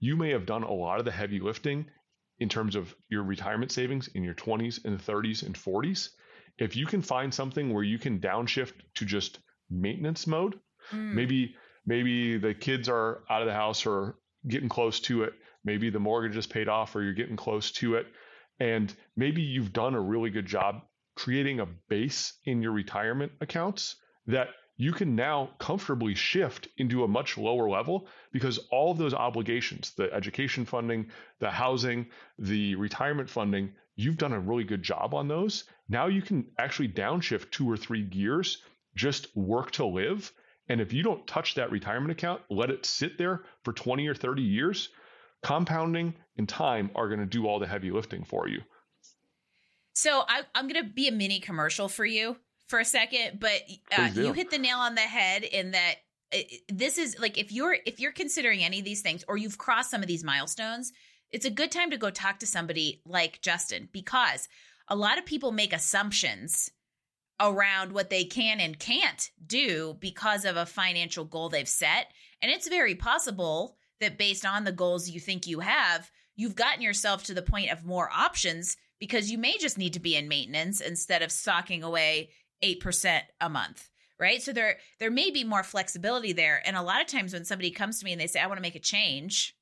you 0.00 0.16
may 0.16 0.30
have 0.30 0.46
done 0.46 0.64
a 0.64 0.72
lot 0.72 0.98
of 0.98 1.04
the 1.04 1.12
heavy 1.12 1.38
lifting 1.38 1.86
in 2.40 2.48
terms 2.48 2.74
of 2.74 2.92
your 3.08 3.22
retirement 3.22 3.70
savings 3.70 4.08
in 4.08 4.24
your 4.24 4.34
20s 4.34 4.84
and 4.84 4.98
30s 4.98 5.46
and 5.46 5.54
40s. 5.54 6.08
If 6.58 6.74
you 6.74 6.86
can 6.86 7.02
find 7.02 7.32
something 7.32 7.72
where 7.72 7.84
you 7.84 8.00
can 8.00 8.18
downshift 8.18 8.72
to 8.96 9.04
just 9.04 9.38
maintenance 9.70 10.26
mode, 10.26 10.58
mm. 10.90 11.14
maybe 11.14 11.54
maybe 11.86 12.36
the 12.36 12.52
kids 12.52 12.88
are 12.88 13.22
out 13.30 13.42
of 13.42 13.46
the 13.46 13.54
house 13.54 13.86
or 13.86 14.16
getting 14.48 14.68
close 14.68 14.98
to 15.00 15.22
it 15.22 15.34
maybe 15.64 15.90
the 15.90 16.00
mortgage 16.00 16.36
is 16.36 16.46
paid 16.46 16.68
off 16.68 16.94
or 16.96 17.02
you're 17.02 17.14
getting 17.14 17.36
close 17.36 17.72
to 17.72 17.96
it 17.96 18.06
And 18.60 18.94
maybe 19.16 19.42
you've 19.42 19.72
done 19.72 19.94
a 19.94 20.00
really 20.00 20.30
good 20.30 20.46
job 20.46 20.82
creating 21.16 21.60
a 21.60 21.66
base 21.88 22.34
in 22.44 22.62
your 22.62 22.72
retirement 22.72 23.32
accounts 23.40 23.96
that 24.26 24.48
you 24.76 24.92
can 24.92 25.14
now 25.14 25.50
comfortably 25.58 26.14
shift 26.14 26.68
into 26.78 27.04
a 27.04 27.08
much 27.08 27.38
lower 27.38 27.68
level 27.70 28.08
because 28.32 28.58
all 28.70 28.90
of 28.90 28.98
those 28.98 29.14
obligations, 29.14 29.92
the 29.96 30.12
education 30.12 30.64
funding, 30.64 31.10
the 31.40 31.50
housing, 31.50 32.06
the 32.38 32.74
retirement 32.76 33.30
funding, 33.30 33.72
you've 33.96 34.18
done 34.18 34.32
a 34.32 34.40
really 34.40 34.64
good 34.64 34.82
job 34.82 35.14
on 35.14 35.28
those. 35.28 35.64
Now 35.88 36.06
you 36.06 36.22
can 36.22 36.46
actually 36.58 36.88
downshift 36.88 37.50
two 37.52 37.70
or 37.70 37.76
three 37.76 38.02
gears, 38.02 38.62
just 38.96 39.36
work 39.36 39.70
to 39.72 39.86
live. 39.86 40.32
And 40.68 40.80
if 40.80 40.92
you 40.92 41.02
don't 41.04 41.26
touch 41.26 41.54
that 41.54 41.70
retirement 41.70 42.12
account, 42.12 42.42
let 42.50 42.70
it 42.70 42.86
sit 42.86 43.18
there 43.18 43.44
for 43.64 43.72
20 43.72 44.08
or 44.08 44.14
30 44.14 44.42
years, 44.42 44.88
compounding 45.44 46.14
and 46.36 46.48
time 46.48 46.90
are 46.96 47.08
going 47.08 47.20
to 47.20 47.26
do 47.26 47.46
all 47.46 47.58
the 47.58 47.66
heavy 47.66 47.90
lifting 47.90 48.24
for 48.24 48.48
you. 48.48 48.62
So 49.92 50.24
I, 50.26 50.42
am 50.56 50.66
going 50.66 50.82
to 50.82 50.90
be 50.90 51.06
a 51.06 51.12
mini 51.12 51.38
commercial 51.38 51.88
for 51.88 52.04
you 52.04 52.36
for 52.66 52.80
a 52.80 52.84
second, 52.84 53.38
but 53.38 53.62
uh, 53.96 54.10
you 54.14 54.32
hit 54.32 54.50
the 54.50 54.58
nail 54.58 54.78
on 54.78 54.96
the 54.96 55.02
head 55.02 55.44
in 55.44 55.70
that 55.72 55.94
it, 56.32 56.62
this 56.68 56.98
is 56.98 57.16
like 57.20 57.38
if 57.38 57.52
you're 57.52 57.76
if 57.86 58.00
you're 58.00 58.10
considering 58.10 58.64
any 58.64 58.80
of 58.80 58.84
these 58.84 59.02
things 59.02 59.22
or 59.28 59.36
you've 59.36 59.58
crossed 59.58 59.90
some 59.90 60.02
of 60.02 60.08
these 60.08 60.24
milestones, 60.24 60.92
it's 61.30 61.44
a 61.46 61.50
good 61.50 61.70
time 61.70 61.90
to 61.90 61.96
go 61.96 62.10
talk 62.10 62.40
to 62.40 62.46
somebody 62.46 63.02
like 63.06 63.40
Justin 63.40 63.88
because 63.92 64.48
a 64.88 64.96
lot 64.96 65.18
of 65.18 65.26
people 65.26 65.52
make 65.52 65.72
assumptions 65.72 66.70
around 67.40 67.92
what 67.92 68.10
they 68.10 68.24
can 68.24 68.60
and 68.60 68.78
can't 68.78 69.30
do 69.46 69.96
because 70.00 70.44
of 70.44 70.56
a 70.56 70.66
financial 70.66 71.24
goal 71.24 71.48
they've 71.48 71.68
set. 71.68 72.06
And 72.42 72.50
it's 72.50 72.68
very 72.68 72.94
possible 72.94 73.76
that 74.04 74.18
based 74.18 74.46
on 74.46 74.64
the 74.64 74.72
goals 74.72 75.08
you 75.08 75.20
think 75.20 75.46
you 75.46 75.60
have, 75.60 76.10
you've 76.36 76.56
gotten 76.56 76.82
yourself 76.82 77.24
to 77.24 77.34
the 77.34 77.42
point 77.42 77.70
of 77.70 77.84
more 77.84 78.10
options 78.14 78.76
because 79.00 79.30
you 79.30 79.38
may 79.38 79.58
just 79.58 79.78
need 79.78 79.94
to 79.94 80.00
be 80.00 80.16
in 80.16 80.28
maintenance 80.28 80.80
instead 80.80 81.22
of 81.22 81.32
socking 81.32 81.82
away 81.82 82.30
8% 82.62 83.20
a 83.40 83.48
month 83.48 83.90
right? 84.20 84.40
So 84.40 84.52
there 84.52 84.78
there 85.00 85.10
may 85.10 85.32
be 85.32 85.42
more 85.42 85.64
flexibility 85.64 86.32
there. 86.32 86.62
And 86.64 86.76
a 86.76 86.82
lot 86.82 87.00
of 87.00 87.08
times 87.08 87.32
when 87.32 87.44
somebody 87.44 87.72
comes 87.72 87.98
to 87.98 88.04
me 88.04 88.12
and 88.12 88.20
they 88.20 88.28
say 88.28 88.40
i 88.40 88.46
want 88.46 88.58
to 88.58 88.62
make 88.62 88.76
a 88.76 88.80
change 88.80 89.56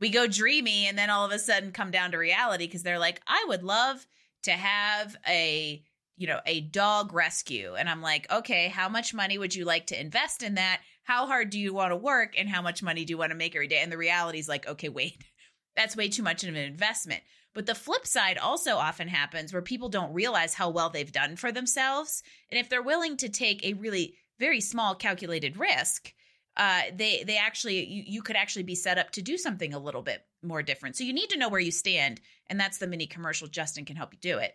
we 0.00 0.10
go 0.10 0.26
dreamy 0.26 0.86
and 0.86 0.98
then 0.98 1.10
all 1.10 1.24
of 1.24 1.32
a 1.32 1.38
sudden 1.38 1.72
come 1.72 1.90
down 1.90 2.10
to 2.10 2.18
reality 2.18 2.66
because 2.66 2.82
they're 2.82 2.98
like 2.98 3.20
i 3.26 3.44
would 3.48 3.62
love 3.62 4.06
to 4.42 4.52
have 4.52 5.16
a 5.26 5.82
you 6.16 6.26
know 6.26 6.40
a 6.46 6.60
dog 6.60 7.12
rescue. 7.12 7.74
And 7.74 7.88
i'm 7.88 8.02
like 8.02 8.30
okay 8.30 8.68
how 8.68 8.88
much 8.88 9.14
money 9.14 9.38
would 9.38 9.54
you 9.54 9.64
like 9.64 9.86
to 9.88 10.00
invest 10.00 10.42
in 10.42 10.54
that 10.54 10.80
how 11.06 11.26
hard 11.26 11.50
do 11.50 11.58
you 11.58 11.72
want 11.72 11.90
to 11.90 11.96
work 11.96 12.34
and 12.38 12.48
how 12.48 12.60
much 12.60 12.82
money 12.82 13.04
do 13.04 13.12
you 13.12 13.18
want 13.18 13.30
to 13.30 13.36
make 13.36 13.56
every 13.56 13.68
day 13.68 13.80
and 13.82 13.90
the 13.90 13.98
reality 13.98 14.38
is 14.38 14.48
like 14.48 14.68
okay 14.68 14.88
wait 14.88 15.24
that's 15.76 15.96
way 15.96 16.08
too 16.08 16.22
much 16.22 16.44
of 16.44 16.50
an 16.50 16.56
investment 16.56 17.22
but 17.56 17.64
the 17.64 17.74
flip 17.74 18.06
side 18.06 18.36
also 18.36 18.76
often 18.76 19.08
happens 19.08 19.50
where 19.50 19.62
people 19.62 19.88
don't 19.88 20.12
realize 20.12 20.52
how 20.52 20.68
well 20.68 20.90
they've 20.90 21.10
done 21.10 21.36
for 21.36 21.50
themselves. 21.50 22.22
And 22.50 22.60
if 22.60 22.68
they're 22.68 22.82
willing 22.82 23.16
to 23.16 23.30
take 23.30 23.64
a 23.64 23.72
really 23.72 24.14
very 24.38 24.60
small 24.60 24.94
calculated 24.94 25.56
risk, 25.56 26.12
uh, 26.58 26.82
they 26.94 27.24
they 27.24 27.38
actually 27.38 27.86
you, 27.86 28.04
you 28.06 28.22
could 28.22 28.36
actually 28.36 28.64
be 28.64 28.74
set 28.74 28.98
up 28.98 29.10
to 29.12 29.22
do 29.22 29.38
something 29.38 29.72
a 29.72 29.78
little 29.78 30.02
bit 30.02 30.20
more 30.42 30.62
different. 30.62 30.96
So 30.96 31.04
you 31.04 31.14
need 31.14 31.30
to 31.30 31.38
know 31.38 31.48
where 31.48 31.58
you 31.58 31.70
stand, 31.70 32.20
and 32.50 32.60
that's 32.60 32.76
the 32.76 32.86
mini 32.86 33.06
commercial. 33.06 33.48
Justin 33.48 33.86
can 33.86 33.96
help 33.96 34.12
you 34.12 34.18
do 34.20 34.36
it. 34.36 34.52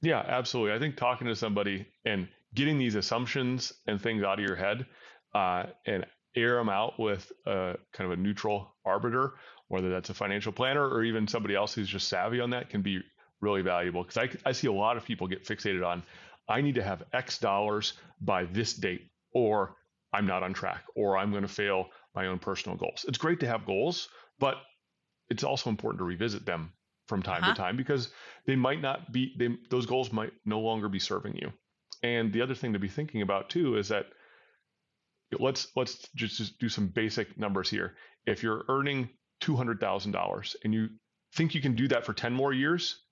Yeah, 0.00 0.22
absolutely. 0.28 0.76
I 0.76 0.78
think 0.78 0.96
talking 0.96 1.26
to 1.26 1.34
somebody 1.34 1.88
and 2.04 2.28
getting 2.54 2.78
these 2.78 2.94
assumptions 2.94 3.72
and 3.88 4.00
things 4.00 4.22
out 4.22 4.38
of 4.38 4.46
your 4.46 4.54
head 4.54 4.86
uh, 5.34 5.64
and 5.86 6.06
air 6.36 6.56
them 6.56 6.68
out 6.68 6.98
with 6.98 7.30
a 7.46 7.76
kind 7.92 8.10
of 8.10 8.18
a 8.18 8.20
neutral 8.20 8.74
arbiter 8.84 9.34
whether 9.68 9.90
that's 9.90 10.10
a 10.10 10.14
financial 10.14 10.52
planner 10.52 10.88
or 10.88 11.02
even 11.02 11.26
somebody 11.26 11.54
else 11.54 11.74
who's 11.74 11.88
just 11.88 12.08
savvy 12.08 12.40
on 12.40 12.50
that 12.50 12.70
can 12.70 12.82
be 12.82 13.00
really 13.40 13.62
valuable. 13.62 14.02
Because 14.02 14.16
I, 14.16 14.48
I 14.48 14.52
see 14.52 14.68
a 14.68 14.72
lot 14.72 14.96
of 14.96 15.04
people 15.04 15.26
get 15.26 15.44
fixated 15.44 15.86
on 15.86 16.02
i 16.48 16.60
need 16.60 16.76
to 16.76 16.82
have 16.82 17.02
x 17.12 17.38
dollars 17.38 17.94
by 18.20 18.44
this 18.44 18.74
date 18.74 19.10
or 19.32 19.74
i'm 20.12 20.26
not 20.26 20.44
on 20.44 20.52
track 20.52 20.84
or 20.94 21.18
i'm 21.18 21.30
going 21.30 21.42
to 21.42 21.48
fail 21.48 21.88
my 22.14 22.28
own 22.28 22.38
personal 22.38 22.78
goals. 22.78 23.04
It's 23.08 23.18
great 23.18 23.40
to 23.40 23.46
have 23.46 23.66
goals 23.66 24.08
but 24.38 24.56
it's 25.28 25.42
also 25.42 25.70
important 25.70 25.98
to 25.98 26.04
revisit 26.04 26.46
them 26.46 26.72
from 27.08 27.22
time 27.22 27.42
uh-huh. 27.42 27.54
to 27.54 27.60
time 27.60 27.76
because 27.76 28.10
they 28.46 28.56
might 28.56 28.80
not 28.80 29.12
be 29.12 29.34
they, 29.38 29.48
those 29.70 29.86
goals 29.86 30.12
might 30.12 30.32
no 30.44 30.60
longer 30.60 30.88
be 30.88 30.98
serving 30.98 31.36
you. 31.36 31.52
And 32.02 32.32
the 32.32 32.42
other 32.42 32.54
thing 32.54 32.72
to 32.74 32.78
be 32.78 32.88
thinking 32.88 33.22
about 33.22 33.48
too 33.50 33.76
is 33.76 33.88
that 33.88 34.06
let's 35.38 35.68
let's 35.76 36.08
just, 36.14 36.36
just 36.36 36.58
do 36.58 36.68
some 36.68 36.88
basic 36.88 37.38
numbers 37.38 37.68
here 37.68 37.94
if 38.26 38.42
you're 38.42 38.64
earning 38.68 39.08
$200,000 39.42 40.56
and 40.64 40.74
you 40.74 40.88
think 41.34 41.54
you 41.54 41.60
can 41.60 41.74
do 41.74 41.88
that 41.88 42.04
for 42.04 42.12
10 42.12 42.32
more 42.32 42.52
years, 42.52 43.02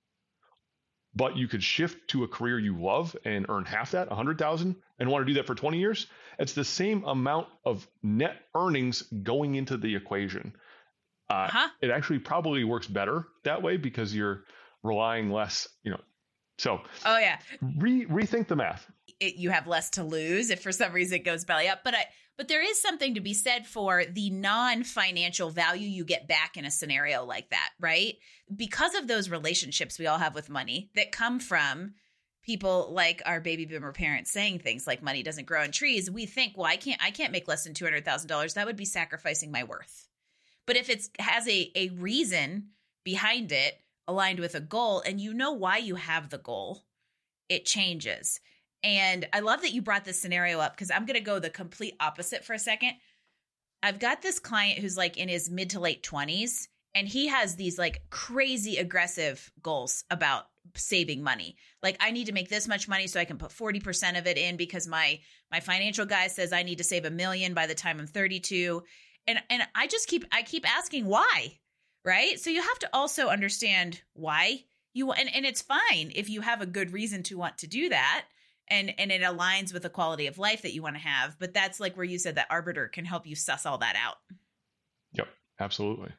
but 1.15 1.37
you 1.37 1.47
could 1.47 1.63
shift 1.63 2.09
to 2.09 2.25
a 2.25 2.29
career 2.29 2.59
you 2.59 2.81
love 2.81 3.17
and 3.25 3.47
earn 3.49 3.65
half 3.65 3.93
that, 3.93 4.09
100,000 4.09 4.77
and 4.99 5.11
want 5.11 5.23
to 5.23 5.33
do 5.33 5.35
that 5.35 5.47
for 5.47 5.55
20 5.55 5.79
years, 5.79 6.07
it's 6.39 6.53
the 6.53 6.65
same 6.65 7.05
amount 7.05 7.49
of 7.65 7.87
net 8.03 8.37
earnings 8.55 9.03
going 9.23 9.55
into 9.55 9.77
the 9.77 9.95
equation. 9.95 10.55
Uh, 11.31 11.35
uh-huh. 11.35 11.69
It 11.81 11.91
actually 11.91 12.19
probably 12.19 12.65
works 12.65 12.87
better 12.87 13.27
that 13.45 13.63
way 13.63 13.77
because 13.77 14.15
you're 14.15 14.45
relying 14.83 15.31
less, 15.31 15.69
you 15.83 15.91
know. 15.91 16.01
So, 16.59 16.81
oh 17.05 17.19
yeah, 17.19 17.39
re- 17.79 18.07
rethink 18.07 18.47
the 18.47 18.55
math. 18.55 18.87
It, 19.21 19.37
you 19.37 19.51
have 19.51 19.67
less 19.67 19.91
to 19.91 20.05
lose 20.05 20.51
if 20.51 20.63
for 20.63 20.73
some 20.73 20.93
reason 20.93 21.17
it 21.17 21.25
goes 21.25 21.45
belly 21.45 21.69
up. 21.69 21.81
But 21.85 21.95
I, 21.95 22.07
but 22.37 22.49
there 22.49 22.63
is 22.63 22.81
something 22.81 23.15
to 23.15 23.21
be 23.21 23.35
said 23.35 23.67
for 23.67 24.05
the 24.05 24.31
non 24.31 24.83
financial 24.85 25.51
value 25.51 25.89
you 25.89 26.05
get 26.05 26.27
back 26.27 26.57
in 26.57 26.65
a 26.65 26.71
scenario 26.71 27.25
like 27.25 27.51
that, 27.51 27.71
right? 27.79 28.15
Because 28.55 28.95
of 28.95 29.07
those 29.07 29.31
relationships 29.31 29.99
we 29.99 30.07
all 30.07 30.19
have 30.19 30.35
with 30.35 30.51
money 30.51 30.91
that 30.95 31.13
come 31.13 31.39
from 31.39 31.95
people 32.43 32.91
like 32.93 33.23
our 33.25 33.41
baby 33.41 33.65
boomer 33.65 33.93
parents 33.93 34.31
saying 34.31 34.59
things 34.59 34.87
like 34.87 35.03
money 35.03 35.23
doesn't 35.23 35.47
grow 35.47 35.63
on 35.63 35.71
trees, 35.71 36.11
we 36.11 36.27
think, 36.27 36.57
well, 36.57 36.67
I 36.67 36.77
can't 36.77 37.03
I 37.03 37.11
can't 37.11 37.33
make 37.33 37.49
less 37.49 37.65
than 37.65 37.75
$200,000. 37.75 38.55
That 38.55 38.67
would 38.67 38.77
be 38.77 38.85
sacrificing 38.85 39.51
my 39.51 39.65
worth. 39.65 40.09
But 40.67 40.77
if 40.77 40.91
it 40.91 41.09
has 41.19 41.47
a 41.47 41.71
a 41.77 41.91
reason 41.91 42.71
behind 43.05 43.53
it 43.53 43.81
aligned 44.09 44.41
with 44.41 44.55
a 44.55 44.61
goal 44.61 45.03
and 45.07 45.21
you 45.21 45.33
know 45.33 45.53
why 45.53 45.79
you 45.79 45.95
have 45.95 46.31
the 46.31 46.39
goal, 46.39 46.85
it 47.49 47.65
changes. 47.65 48.41
And 48.85 49.27
I 49.33 49.41
love 49.41 49.63
that 49.63 49.73
you 49.73 49.81
brought 49.81 50.05
this 50.05 50.21
scenario 50.21 50.61
up 50.61 50.77
because 50.77 50.91
I'm 50.91 51.07
going 51.07 51.19
to 51.19 51.25
go 51.25 51.39
the 51.39 51.51
complete 51.51 51.97
opposite 51.99 52.45
for 52.45 52.53
a 52.53 52.59
second. 52.59 52.93
I've 53.83 53.99
got 53.99 54.23
this 54.23 54.39
client 54.39 54.79
who's 54.79 54.97
like 54.97 55.17
in 55.17 55.29
his 55.29 55.51
mid 55.51 55.71
to 55.71 55.81
late 55.81 56.03
20s 56.03 56.69
and 56.95 57.09
he 57.09 57.29
has 57.29 57.57
these 57.57 57.79
like 57.79 58.03
crazy 58.11 58.77
aggressive 58.77 59.51
goals 59.63 60.05
about 60.11 60.45
saving 60.75 61.23
money. 61.23 61.57
Like 61.83 61.97
I 62.01 62.11
need 62.11 62.27
to 62.27 62.33
make 62.33 62.49
this 62.49 62.69
much 62.69 62.89
money 62.89 63.07
so 63.07 63.19
I 63.19 63.25
can 63.25 63.39
put 63.39 63.51
40% 63.51 64.19
of 64.19 64.27
it 64.27 64.39
in 64.39 64.57
because 64.57 64.87
my 64.87 65.19
my 65.51 65.61
financial 65.61 66.07
guy 66.07 66.29
says 66.29 66.53
I 66.53 66.63
need 66.63 66.79
to 66.79 66.85
save 66.85 67.05
a 67.05 67.11
million 67.11 67.55
by 67.55 67.67
the 67.67 67.75
time 67.75 67.99
I'm 67.99 68.07
32. 68.07 68.83
And 69.27 69.43
and 69.51 69.63
I 69.75 69.87
just 69.87 70.09
keep 70.09 70.25
I 70.31 70.43
keep 70.43 70.71
asking 70.71 71.07
why? 71.07 71.59
Right? 72.05 72.39
So 72.39 72.51
you 72.51 72.61
have 72.61 72.79
to 72.81 72.91
also 72.93 73.29
understand 73.29 74.03
why 74.13 74.65
you 74.93 75.11
and 75.13 75.35
and 75.35 75.47
it's 75.47 75.63
fine 75.63 76.13
if 76.15 76.29
you 76.29 76.43
have 76.43 76.61
a 76.61 76.67
good 76.67 76.93
reason 76.93 77.23
to 77.25 77.39
want 77.39 77.59
to 77.59 77.67
do 77.67 77.89
that 77.89 78.27
and 78.69 78.95
and 78.99 79.11
it 79.13 79.23
aligns 79.23 79.73
with 79.73 79.83
the 79.83 79.91
quality 79.91 80.27
of 80.27 80.39
life 80.39 80.63
that 80.63 80.73
you 80.73 80.83
want 80.83 80.97
to 80.97 81.03
have 81.03 81.39
but 81.39 81.53
that's 81.53 81.81
like 81.81 81.97
where 81.97 82.05
you 82.05 82.19
said 82.19 82.35
that 82.35 82.47
arbiter 82.51 82.89
can 82.89 83.05
help 83.05 83.27
you 83.27 83.35
suss 83.35 83.67
all 83.67 83.79
that 83.79 83.97
out. 83.97 84.17
Yep 85.13 85.29
absolutely. 85.61 86.11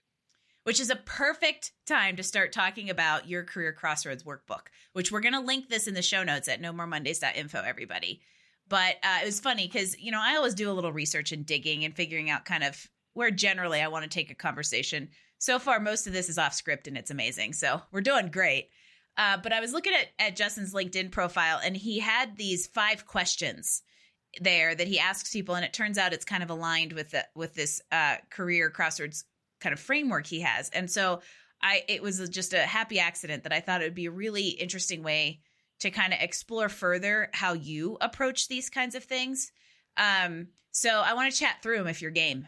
Which 0.64 0.80
is 0.80 0.90
a 0.90 0.96
perfect 0.96 1.74
time 1.86 2.16
to 2.16 2.24
start 2.24 2.52
talking 2.52 2.90
about 2.90 3.30
your 3.30 3.44
career 3.44 3.74
crossroads 3.74 4.24
workbook 4.24 4.68
which 4.94 5.12
we're 5.12 5.22
going 5.22 5.34
to 5.34 5.40
link 5.40 5.70
this 5.70 5.88
in 5.88 5.94
the 5.94 6.02
show 6.02 6.24
notes 6.24 6.48
at 6.48 6.62
no 6.62 6.72
more 6.72 6.88
mondays.info 6.88 7.62
everybody. 7.66 8.22
But 8.68 8.96
uh, 9.04 9.20
it 9.22 9.25
was 9.25 9.40
funny 9.40 9.68
because 9.68 10.00
you 10.00 10.12
know 10.12 10.22
i 10.22 10.36
always 10.36 10.56
do 10.56 10.72
a 10.72 10.74
little 10.74 10.94
research 10.94 11.32
and 11.32 11.46
digging 11.46 11.84
and 11.84 11.96
figuring 11.96 12.30
out 12.30 12.46
kind 12.46 12.64
of 12.64 12.88
where 13.14 13.32
generally 13.32 13.82
i 13.82 13.88
want 13.88 14.04
to 14.04 14.10
take 14.10 14.32
a 14.32 14.36
conversation. 14.36 15.10
So 15.38 15.60
far 15.60 15.80
most 15.80 16.08
of 16.08 16.14
this 16.14 16.30
is 16.30 16.38
off 16.38 16.54
script 16.54 16.88
and 16.88 16.98
it's 16.98 17.12
amazing 17.12 17.54
so 17.54 17.82
we're 17.92 18.02
doing 18.02 18.30
great 18.30 18.70
uh, 19.18 19.38
but 19.38 19.54
I 19.54 19.60
was 19.60 19.74
looking 19.74 19.94
at, 19.94 20.08
at 20.20 20.36
Justin's 20.36 20.74
LinkedIn 20.74 21.12
profile, 21.12 21.60
and 21.64 21.76
he 21.76 22.00
had 22.00 22.38
these 22.38 22.68
five 22.68 23.06
questions 23.06 23.82
there 24.42 24.76
that 24.76 24.88
he 24.88 25.00
asks 25.00 25.32
people, 25.32 25.56
and 25.56 25.64
it 25.64 25.74
turns 25.74 25.98
out 25.98 26.14
it's 26.14 26.26
kind 26.26 26.44
of 26.44 26.50
aligned 26.50 26.94
with 26.94 27.12
the, 27.12 27.26
with 27.36 27.54
this 27.54 27.82
uh, 27.92 28.16
career 28.30 28.70
crossroads 28.70 29.26
kind 29.62 29.74
of 29.74 29.80
framework 29.80 30.28
he 30.28 30.42
has. 30.42 30.70
And 30.70 30.92
so 30.92 31.22
I 31.62 31.84
it 31.88 32.02
was 32.02 32.28
just 32.30 32.54
a 32.54 32.60
happy 32.60 33.00
accident 33.00 33.44
that 33.44 33.54
I 33.54 33.60
thought 33.60 33.82
it 33.82 33.86
would 33.86 33.96
be 33.96 34.06
a 34.06 34.12
really 34.12 34.50
interesting 34.50 35.04
way 35.04 35.40
to 35.80 35.90
kind 35.90 36.14
of 36.14 36.20
explore 36.22 36.70
further 36.70 37.30
how 37.34 37.54
you 37.54 37.98
approach 38.02 38.48
these 38.48 38.70
kinds 38.70 38.96
of 38.96 39.04
things. 39.04 39.52
Um, 39.98 40.48
so 40.72 40.90
I 40.90 41.14
want 41.14 41.32
to 41.32 41.40
chat 41.40 41.58
through 41.62 41.78
them 41.78 41.88
if 41.88 42.02
you're 42.02 42.12
game. 42.12 42.48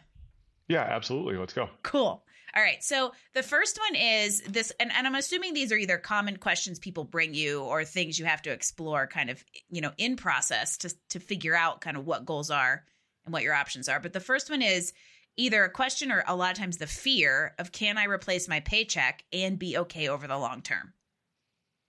Yeah, 0.68 0.82
absolutely. 0.82 1.38
Let's 1.38 1.54
go. 1.54 1.70
Cool. 1.84 2.24
All 2.56 2.64
right. 2.64 2.84
So 2.84 3.12
the 3.34 3.44
first 3.44 3.78
one 3.78 3.96
is 3.96 4.42
this, 4.42 4.72
and, 4.80 4.92
and 4.92 5.06
I'm 5.06 5.16
assuming 5.16 5.54
these 5.54 5.72
are 5.72 5.78
either 5.78 5.98
common 5.98 6.38
questions 6.38 6.80
people 6.80 7.04
bring 7.04 7.34
you 7.34 7.62
or 7.62 7.84
things 7.84 8.18
you 8.18 8.26
have 8.26 8.42
to 8.44 8.52
explore 8.52 9.06
kind 9.06 9.30
of, 9.30 9.44
you 9.70 9.82
know, 9.82 9.92
in 9.98 10.16
process 10.16 10.78
to, 10.78 10.96
to 11.10 11.20
figure 11.20 11.56
out 11.56 11.82
kind 11.82 11.98
of 11.98 12.06
what 12.06 12.26
goals 12.26 12.50
are 12.50 12.84
and 13.26 13.34
what 13.34 13.44
your 13.44 13.54
options 13.54 13.90
are. 13.90 14.00
But 14.00 14.14
the 14.14 14.20
first 14.20 14.50
one 14.50 14.62
is 14.62 14.94
either 15.36 15.64
a 15.64 15.70
question 15.70 16.12
or 16.12 16.24
a 16.28 16.36
lot 16.36 16.52
of 16.52 16.58
times 16.58 16.78
the 16.78 16.88
fear 16.88 17.54
of 17.60 17.72
can 17.72 17.98
I 17.98 18.06
replace 18.06 18.48
my 18.48 18.62
paycheck 18.62 19.24
and 19.32 19.60
be 19.60 19.78
okay 19.78 20.08
over 20.08 20.28
the 20.28 20.38
long 20.38 20.62
term? 20.62 20.94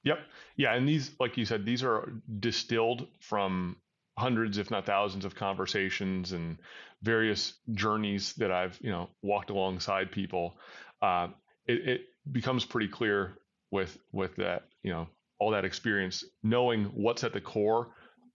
Yep. 0.04 0.18
Yeah, 0.56 0.74
and 0.74 0.88
these, 0.88 1.12
like 1.18 1.36
you 1.36 1.44
said, 1.44 1.64
these 1.64 1.82
are 1.82 2.12
distilled 2.40 3.08
from 3.20 3.76
hundreds, 4.18 4.58
if 4.58 4.70
not 4.70 4.86
thousands, 4.86 5.24
of 5.24 5.34
conversations 5.34 6.32
and 6.32 6.58
various 7.02 7.54
journeys 7.72 8.34
that 8.34 8.50
I've 8.50 8.78
you 8.80 8.90
know 8.90 9.08
walked 9.22 9.50
alongside 9.50 10.12
people. 10.12 10.56
Uh, 11.00 11.28
it, 11.66 11.88
it 11.88 12.00
becomes 12.30 12.64
pretty 12.64 12.88
clear 12.88 13.38
with 13.70 13.98
with 14.12 14.36
that 14.36 14.64
you 14.82 14.92
know 14.92 15.08
all 15.38 15.50
that 15.52 15.64
experience, 15.64 16.24
knowing 16.42 16.84
what's 16.86 17.24
at 17.24 17.32
the 17.32 17.40
core 17.40 17.88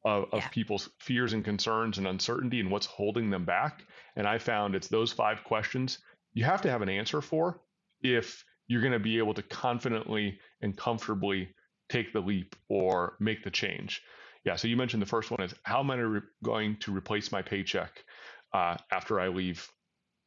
of, 0.05 0.25
of 0.31 0.41
yeah. 0.41 0.47
people's 0.49 0.89
fears 0.99 1.33
and 1.33 1.43
concerns 1.43 1.97
and 1.97 2.07
uncertainty 2.07 2.59
and 2.59 2.71
what's 2.71 2.85
holding 2.85 3.29
them 3.29 3.45
back. 3.45 3.83
And 4.15 4.25
I 4.27 4.37
found 4.37 4.75
it's 4.75 4.87
those 4.87 5.11
five 5.11 5.43
questions 5.43 5.99
you 6.33 6.43
have 6.43 6.61
to 6.63 6.69
have 6.69 6.81
an 6.81 6.89
answer 6.89 7.21
for 7.21 7.61
if 8.01 8.43
you're 8.67 8.81
going 8.81 8.93
to 8.93 8.99
be 8.99 9.17
able 9.17 9.33
to 9.35 9.43
confidently 9.43 10.39
and 10.61 10.75
comfortably 10.75 11.49
take 11.89 12.11
the 12.13 12.19
leap 12.19 12.55
or 12.69 13.15
make 13.19 13.43
the 13.43 13.51
change. 13.51 14.01
Yeah. 14.45 14.55
So 14.55 14.67
you 14.67 14.77
mentioned 14.77 15.01
the 15.01 15.07
first 15.07 15.31
one 15.31 15.41
is 15.41 15.53
how 15.63 15.79
am 15.79 15.91
I 15.91 15.95
re- 15.95 16.21
going 16.43 16.77
to 16.81 16.95
replace 16.95 17.31
my 17.31 17.41
paycheck 17.41 18.03
uh, 18.53 18.77
after 18.91 19.19
I 19.19 19.29
leave 19.29 19.67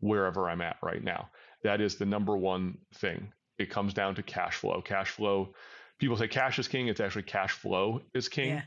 wherever 0.01 0.49
I'm 0.49 0.61
at 0.61 0.77
right 0.83 1.03
now? 1.03 1.29
That 1.63 1.81
is 1.81 1.97
the 1.97 2.07
number 2.07 2.37
one 2.37 2.79
thing. 2.95 3.33
It 3.59 3.71
comes 3.71 3.95
down 3.95 4.15
to 4.17 4.23
cash 4.23 4.57
flow. 4.57 4.83
Cash 4.83 5.11
flow. 5.11 5.55
People 5.99 6.17
say 6.17 6.29
cash 6.29 6.59
is 6.59 6.69
king. 6.69 6.89
It's 6.89 7.01
actually 7.01 7.23
cash 7.23 7.53
flow 7.53 8.03
is 8.15 8.29
king. 8.29 8.63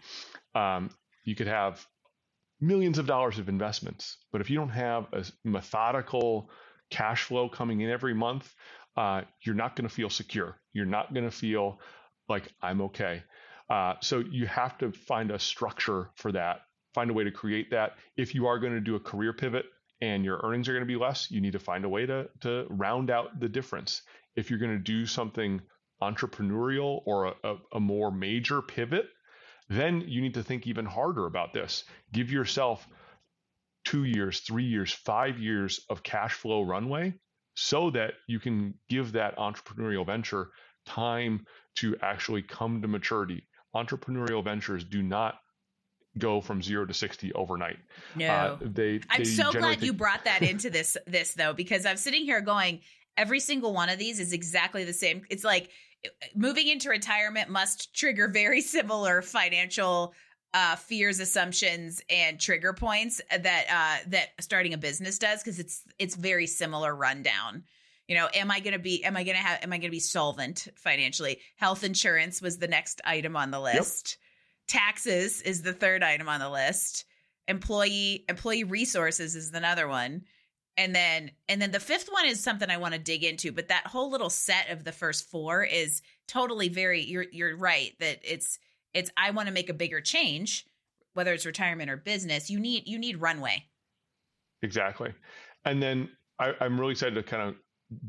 Yeah. 0.55 0.75
Um, 0.75 0.89
you 1.23 1.35
could 1.35 1.47
have 1.47 1.85
millions 2.59 2.97
of 2.97 3.05
dollars 3.05 3.39
of 3.39 3.49
investments, 3.49 4.17
but 4.31 4.41
if 4.41 4.49
you 4.49 4.57
don't 4.57 4.69
have 4.69 5.07
a 5.13 5.23
methodical 5.45 6.49
cash 6.89 7.23
flow 7.23 7.47
coming 7.47 7.81
in 7.81 7.89
every 7.89 8.13
month, 8.13 8.53
uh, 8.97 9.21
you're 9.43 9.55
not 9.55 9.75
going 9.75 9.87
to 9.87 9.93
feel 9.93 10.09
secure. 10.09 10.59
You're 10.73 10.85
not 10.85 11.13
going 11.13 11.25
to 11.25 11.31
feel 11.35 11.79
like 12.27 12.51
I'm 12.61 12.81
okay. 12.81 13.23
Uh, 13.69 13.93
so 14.01 14.23
you 14.31 14.47
have 14.47 14.77
to 14.79 14.91
find 14.91 15.31
a 15.31 15.39
structure 15.39 16.09
for 16.15 16.31
that, 16.31 16.61
find 16.93 17.11
a 17.11 17.13
way 17.13 17.23
to 17.23 17.31
create 17.31 17.71
that. 17.71 17.93
If 18.17 18.33
you 18.33 18.47
are 18.47 18.59
going 18.59 18.73
to 18.73 18.79
do 18.79 18.95
a 18.95 18.99
career 18.99 19.33
pivot 19.33 19.65
and 20.01 20.25
your 20.25 20.39
earnings 20.43 20.67
are 20.67 20.73
going 20.73 20.85
to 20.85 20.87
be 20.87 20.95
less, 20.95 21.29
you 21.29 21.41
need 21.41 21.53
to 21.53 21.59
find 21.59 21.85
a 21.85 21.89
way 21.89 22.05
to, 22.05 22.29
to 22.41 22.65
round 22.69 23.11
out 23.11 23.39
the 23.39 23.49
difference. 23.49 24.01
If 24.35 24.49
you're 24.49 24.59
going 24.59 24.77
to 24.77 24.83
do 24.83 25.05
something 25.05 25.61
entrepreneurial 26.01 27.01
or 27.05 27.25
a, 27.25 27.33
a, 27.43 27.55
a 27.73 27.79
more 27.79 28.11
major 28.11 28.61
pivot, 28.61 29.05
then 29.69 30.01
you 30.07 30.21
need 30.21 30.33
to 30.33 30.43
think 30.43 30.65
even 30.65 30.85
harder 30.85 31.27
about 31.27 31.53
this. 31.53 31.83
Give 32.11 32.31
yourself 32.31 32.87
two 33.85 34.03
years, 34.03 34.39
three 34.39 34.65
years, 34.65 34.91
five 34.91 35.37
years 35.37 35.81
of 35.89 36.01
cash 36.01 36.33
flow 36.33 36.63
runway 36.63 37.13
so 37.55 37.91
that 37.91 38.13
you 38.27 38.39
can 38.39 38.73
give 38.89 39.11
that 39.11 39.37
entrepreneurial 39.37 40.05
venture 40.05 40.49
time 40.85 41.45
to 41.75 41.95
actually 42.01 42.41
come 42.41 42.81
to 42.81 42.87
maturity. 42.87 43.43
Entrepreneurial 43.75 44.43
ventures 44.43 44.83
do 44.83 45.01
not 45.01 45.35
go 46.17 46.41
from 46.41 46.61
zero 46.61 46.85
to 46.85 46.93
60 46.93 47.33
overnight. 47.33 47.77
No, 48.15 48.27
uh, 48.27 48.57
they, 48.61 48.99
I'm 49.09 49.25
so 49.25 49.51
glad 49.51 49.83
you 49.83 49.93
brought 49.93 50.25
that 50.25 50.41
into 50.41 50.69
this, 50.71 50.97
this 51.05 51.33
though, 51.33 51.53
because 51.53 51.85
I'm 51.85 51.97
sitting 51.97 52.23
here 52.23 52.41
going, 52.41 52.81
every 53.15 53.39
single 53.39 53.73
one 53.73 53.89
of 53.89 53.99
these 53.99 54.19
is 54.19 54.33
exactly 54.33 54.83
the 54.83 54.93
same. 54.93 55.23
It's 55.29 55.43
like 55.43 55.69
moving 56.35 56.67
into 56.67 56.89
retirement 56.89 57.49
must 57.49 57.93
trigger 57.93 58.27
very 58.27 58.61
similar 58.75 59.21
financial 59.21 60.13
uh, 60.53 60.75
fears, 60.75 61.19
assumptions, 61.19 62.01
and 62.09 62.39
trigger 62.39 62.73
points 62.73 63.21
that 63.29 63.65
uh, 63.69 64.09
that 64.09 64.29
starting 64.39 64.73
a 64.73 64.77
business 64.79 65.19
does 65.19 65.43
because 65.43 65.59
it's 65.59 65.83
it's 65.99 66.15
very 66.15 66.47
similar 66.47 66.95
rundown. 66.95 67.63
You 68.09 68.15
know, 68.15 68.27
am 68.33 68.49
I 68.49 68.59
going 68.59 68.73
to 68.73 68.79
be? 68.79 69.05
Am 69.05 69.15
I 69.15 69.23
going 69.23 69.37
to 69.37 69.43
have? 69.43 69.63
Am 69.63 69.71
I 69.71 69.77
going 69.77 69.91
to 69.91 69.91
be 69.91 69.99
solvent 69.99 70.67
financially? 70.75 71.37
Health 71.57 71.83
insurance 71.83 72.41
was 72.41 72.57
the 72.57 72.67
next 72.67 73.01
item 73.05 73.35
on 73.35 73.51
the 73.51 73.59
list. 73.59 74.17
Yep. 74.67 74.79
Taxes 74.81 75.41
is 75.43 75.61
the 75.61 75.73
third 75.73 76.01
item 76.01 76.27
on 76.27 76.39
the 76.39 76.49
list. 76.49 77.05
Employee 77.47 78.25
employee 78.27 78.63
resources 78.63 79.35
is 79.35 79.53
another 79.53 79.87
one. 79.87 80.23
And 80.75 80.95
then 80.95 81.29
and 81.47 81.61
then 81.61 81.69
the 81.69 81.79
fifth 81.79 82.09
one 82.11 82.25
is 82.25 82.41
something 82.41 82.67
I 82.67 82.77
want 82.77 82.95
to 82.95 82.99
dig 82.99 83.23
into, 83.23 83.51
but 83.51 83.67
that 83.67 83.85
whole 83.85 84.09
little 84.09 84.31
set 84.31 84.71
of 84.71 84.83
the 84.83 84.91
first 84.91 85.29
four 85.29 85.63
is 85.63 86.01
totally 86.27 86.67
very 86.67 87.01
you're 87.03 87.27
you're 87.31 87.55
right 87.55 87.91
that 87.99 88.21
it's 88.23 88.57
it's 88.95 89.11
I 89.17 89.29
want 89.31 89.49
to 89.49 89.53
make 89.53 89.69
a 89.69 89.73
bigger 89.73 90.01
change, 90.01 90.65
whether 91.13 91.31
it's 91.31 91.45
retirement 91.45 91.91
or 91.91 91.97
business. 91.97 92.49
You 92.49 92.59
need 92.59 92.87
you 92.87 92.97
need 92.97 93.21
runway. 93.21 93.65
Exactly, 94.63 95.13
and 95.63 95.81
then 95.83 96.09
I, 96.39 96.53
I'm 96.59 96.79
really 96.79 96.93
excited 96.93 97.13
to 97.13 97.21
kind 97.21 97.49
of 97.49 97.55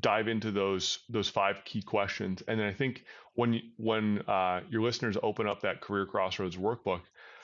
dive 0.01 0.29
into 0.29 0.51
those 0.51 1.01
those 1.09 1.29
five 1.29 1.63
key 1.65 1.83
questions. 1.83 2.43
And 2.47 2.61
then 2.61 2.67
I 2.67 2.73
think 2.73 3.05
when 3.35 3.61
when 3.77 4.21
uh, 4.29 4.61
your 4.69 4.83
listeners 4.83 5.17
open 5.23 5.47
up 5.47 5.63
that 5.63 5.81
Career 5.81 6.07
Crossroads 6.07 6.57
workbook, 6.57 7.01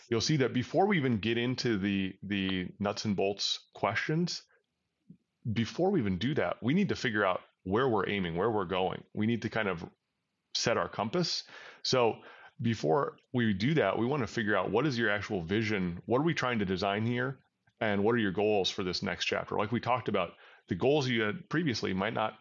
you'll 0.09 0.21
see 0.21 0.37
that 0.39 0.53
before 0.53 0.87
we 0.87 0.99
even 0.99 1.19
get 1.19 1.39
into 1.39 1.79
the 1.79 2.15
the 2.23 2.69
nuts 2.79 3.05
and 3.05 3.17
bolts 3.17 3.61
questions, 3.75 4.43
before 5.53 5.91
we 5.91 6.01
even 6.01 6.19
do 6.19 6.35
that, 6.35 6.57
we 6.63 6.75
need 6.75 6.89
to 6.91 6.97
figure 6.97 7.25
out 7.25 7.41
where 7.65 7.89
we're 7.89 8.09
aiming, 8.09 8.37
where 8.37 8.51
we're 8.51 8.65
going. 8.65 9.03
We 9.15 9.27
need 9.27 9.43
to 9.43 9.49
kind 9.49 9.69
of 9.69 9.85
set 10.55 10.77
our 10.77 10.89
compass. 10.89 11.45
So 11.83 12.17
before 12.63 13.17
we 13.33 13.53
do 13.53 13.75
that, 13.75 13.99
we 13.99 14.07
want 14.07 14.23
to 14.23 14.27
figure 14.27 14.57
out 14.57 14.71
what 14.71 14.87
is 14.87 14.99
your 14.99 15.11
actual 15.11 15.43
vision? 15.43 16.01
What 16.07 16.21
are 16.21 16.25
we 16.25 16.35
trying 16.35 16.59
to 16.61 16.65
design 16.65 17.05
here? 17.05 17.39
And 17.81 18.03
what 18.03 18.15
are 18.15 18.19
your 18.19 18.33
goals 18.33 18.71
for 18.71 18.83
this 18.83 19.03
next 19.03 19.27
chapter? 19.27 19.57
Like 19.57 19.73
we 19.73 19.81
talked 19.81 20.09
about, 20.09 20.31
the 20.69 20.75
goals 20.75 21.09
you 21.09 21.23
had 21.23 21.49
previously 21.49 21.93
might 21.93 22.15
not 22.15 22.35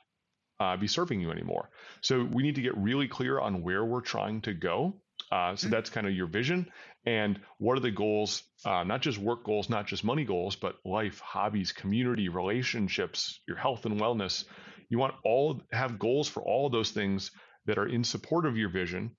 uh, 0.59 0.77
be 0.77 0.87
serving 0.87 1.19
you 1.21 1.31
anymore. 1.31 1.69
So 2.01 2.23
we 2.23 2.43
need 2.43 2.55
to 2.55 2.61
get 2.61 2.77
really 2.77 3.07
clear 3.07 3.39
on 3.39 3.61
where 3.61 3.83
we're 3.83 4.01
trying 4.01 4.41
to 4.41 4.53
go. 4.53 4.93
Uh, 5.31 5.55
so 5.55 5.65
mm-hmm. 5.65 5.73
that's 5.73 5.89
kind 5.89 6.07
of 6.07 6.13
your 6.13 6.27
vision. 6.27 6.71
And 7.05 7.39
what 7.57 7.77
are 7.77 7.81
the 7.81 7.91
goals? 7.91 8.43
Uh, 8.63 8.83
not 8.83 9.01
just 9.01 9.17
work 9.17 9.43
goals, 9.43 9.69
not 9.69 9.87
just 9.87 10.03
money 10.03 10.25
goals, 10.25 10.55
but 10.55 10.75
life, 10.85 11.19
hobbies, 11.19 11.71
community, 11.71 12.29
relationships, 12.29 13.39
your 13.47 13.57
health 13.57 13.85
and 13.85 13.99
wellness. 13.99 14.45
You 14.89 14.97
want 14.97 15.15
all 15.23 15.61
have 15.71 15.99
goals 15.99 16.27
for 16.27 16.41
all 16.43 16.67
of 16.67 16.71
those 16.71 16.91
things 16.91 17.31
that 17.65 17.77
are 17.77 17.87
in 17.87 18.03
support 18.03 18.45
of 18.45 18.57
your 18.57 18.69
vision 18.69 19.15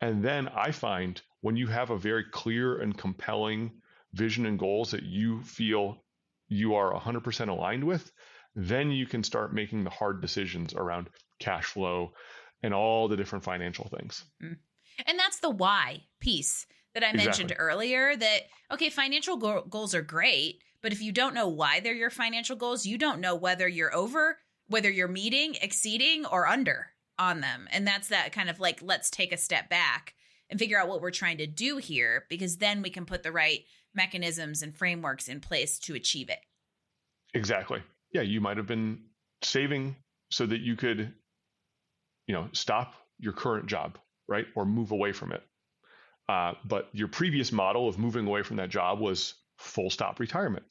and 0.00 0.24
then 0.24 0.48
I 0.48 0.70
find 0.70 1.20
when 1.40 1.56
you 1.56 1.66
have 1.66 1.90
a 1.90 1.98
very 1.98 2.24
clear 2.24 2.80
and 2.80 2.96
compelling 2.96 3.80
vision 4.12 4.46
and 4.46 4.58
goals 4.58 4.92
that 4.92 5.02
you 5.02 5.42
feel 5.42 6.04
you 6.48 6.74
are 6.76 6.92
100% 6.92 7.48
aligned 7.48 7.84
with, 7.84 8.10
then 8.58 8.90
you 8.90 9.06
can 9.06 9.22
start 9.22 9.54
making 9.54 9.84
the 9.84 9.90
hard 9.90 10.20
decisions 10.20 10.74
around 10.74 11.08
cash 11.38 11.66
flow 11.66 12.12
and 12.62 12.74
all 12.74 13.06
the 13.06 13.16
different 13.16 13.44
financial 13.44 13.88
things. 13.88 14.24
Mm. 14.42 14.56
And 15.06 15.18
that's 15.18 15.38
the 15.38 15.50
why 15.50 16.02
piece 16.18 16.66
that 16.94 17.04
I 17.04 17.12
mentioned 17.12 17.52
exactly. 17.52 17.66
earlier 17.66 18.16
that, 18.16 18.40
okay, 18.72 18.90
financial 18.90 19.36
go- 19.36 19.64
goals 19.70 19.94
are 19.94 20.02
great, 20.02 20.60
but 20.82 20.90
if 20.90 21.00
you 21.00 21.12
don't 21.12 21.34
know 21.34 21.46
why 21.46 21.78
they're 21.78 21.94
your 21.94 22.10
financial 22.10 22.56
goals, 22.56 22.84
you 22.84 22.98
don't 22.98 23.20
know 23.20 23.36
whether 23.36 23.68
you're 23.68 23.94
over, 23.94 24.38
whether 24.66 24.90
you're 24.90 25.06
meeting, 25.06 25.54
exceeding, 25.62 26.26
or 26.26 26.48
under 26.48 26.88
on 27.16 27.40
them. 27.40 27.68
And 27.70 27.86
that's 27.86 28.08
that 28.08 28.32
kind 28.32 28.50
of 28.50 28.58
like, 28.58 28.80
let's 28.82 29.08
take 29.08 29.32
a 29.32 29.36
step 29.36 29.70
back 29.70 30.14
and 30.50 30.58
figure 30.58 30.80
out 30.80 30.88
what 30.88 31.00
we're 31.00 31.12
trying 31.12 31.38
to 31.38 31.46
do 31.46 31.76
here, 31.76 32.24
because 32.28 32.56
then 32.56 32.82
we 32.82 32.90
can 32.90 33.06
put 33.06 33.22
the 33.22 33.30
right 33.30 33.60
mechanisms 33.94 34.62
and 34.62 34.76
frameworks 34.76 35.28
in 35.28 35.40
place 35.40 35.78
to 35.80 35.94
achieve 35.94 36.28
it. 36.28 36.40
Exactly. 37.34 37.82
Yeah. 38.12 38.22
You 38.22 38.40
might 38.40 38.56
have 38.56 38.66
been 38.66 39.02
saving 39.42 39.96
so 40.30 40.46
that 40.46 40.60
you 40.60 40.76
could, 40.76 41.12
you 42.26 42.34
know, 42.34 42.48
stop 42.52 42.94
your 43.18 43.32
current 43.32 43.66
job, 43.66 43.98
right? 44.26 44.46
Or 44.54 44.64
move 44.64 44.92
away 44.92 45.12
from 45.12 45.32
it. 45.32 45.42
Uh, 46.28 46.52
but 46.64 46.88
your 46.92 47.08
previous 47.08 47.52
model 47.52 47.88
of 47.88 47.98
moving 47.98 48.26
away 48.26 48.42
from 48.42 48.56
that 48.56 48.68
job 48.68 49.00
was 49.00 49.34
full 49.56 49.90
stop 49.90 50.20
retirement. 50.20 50.64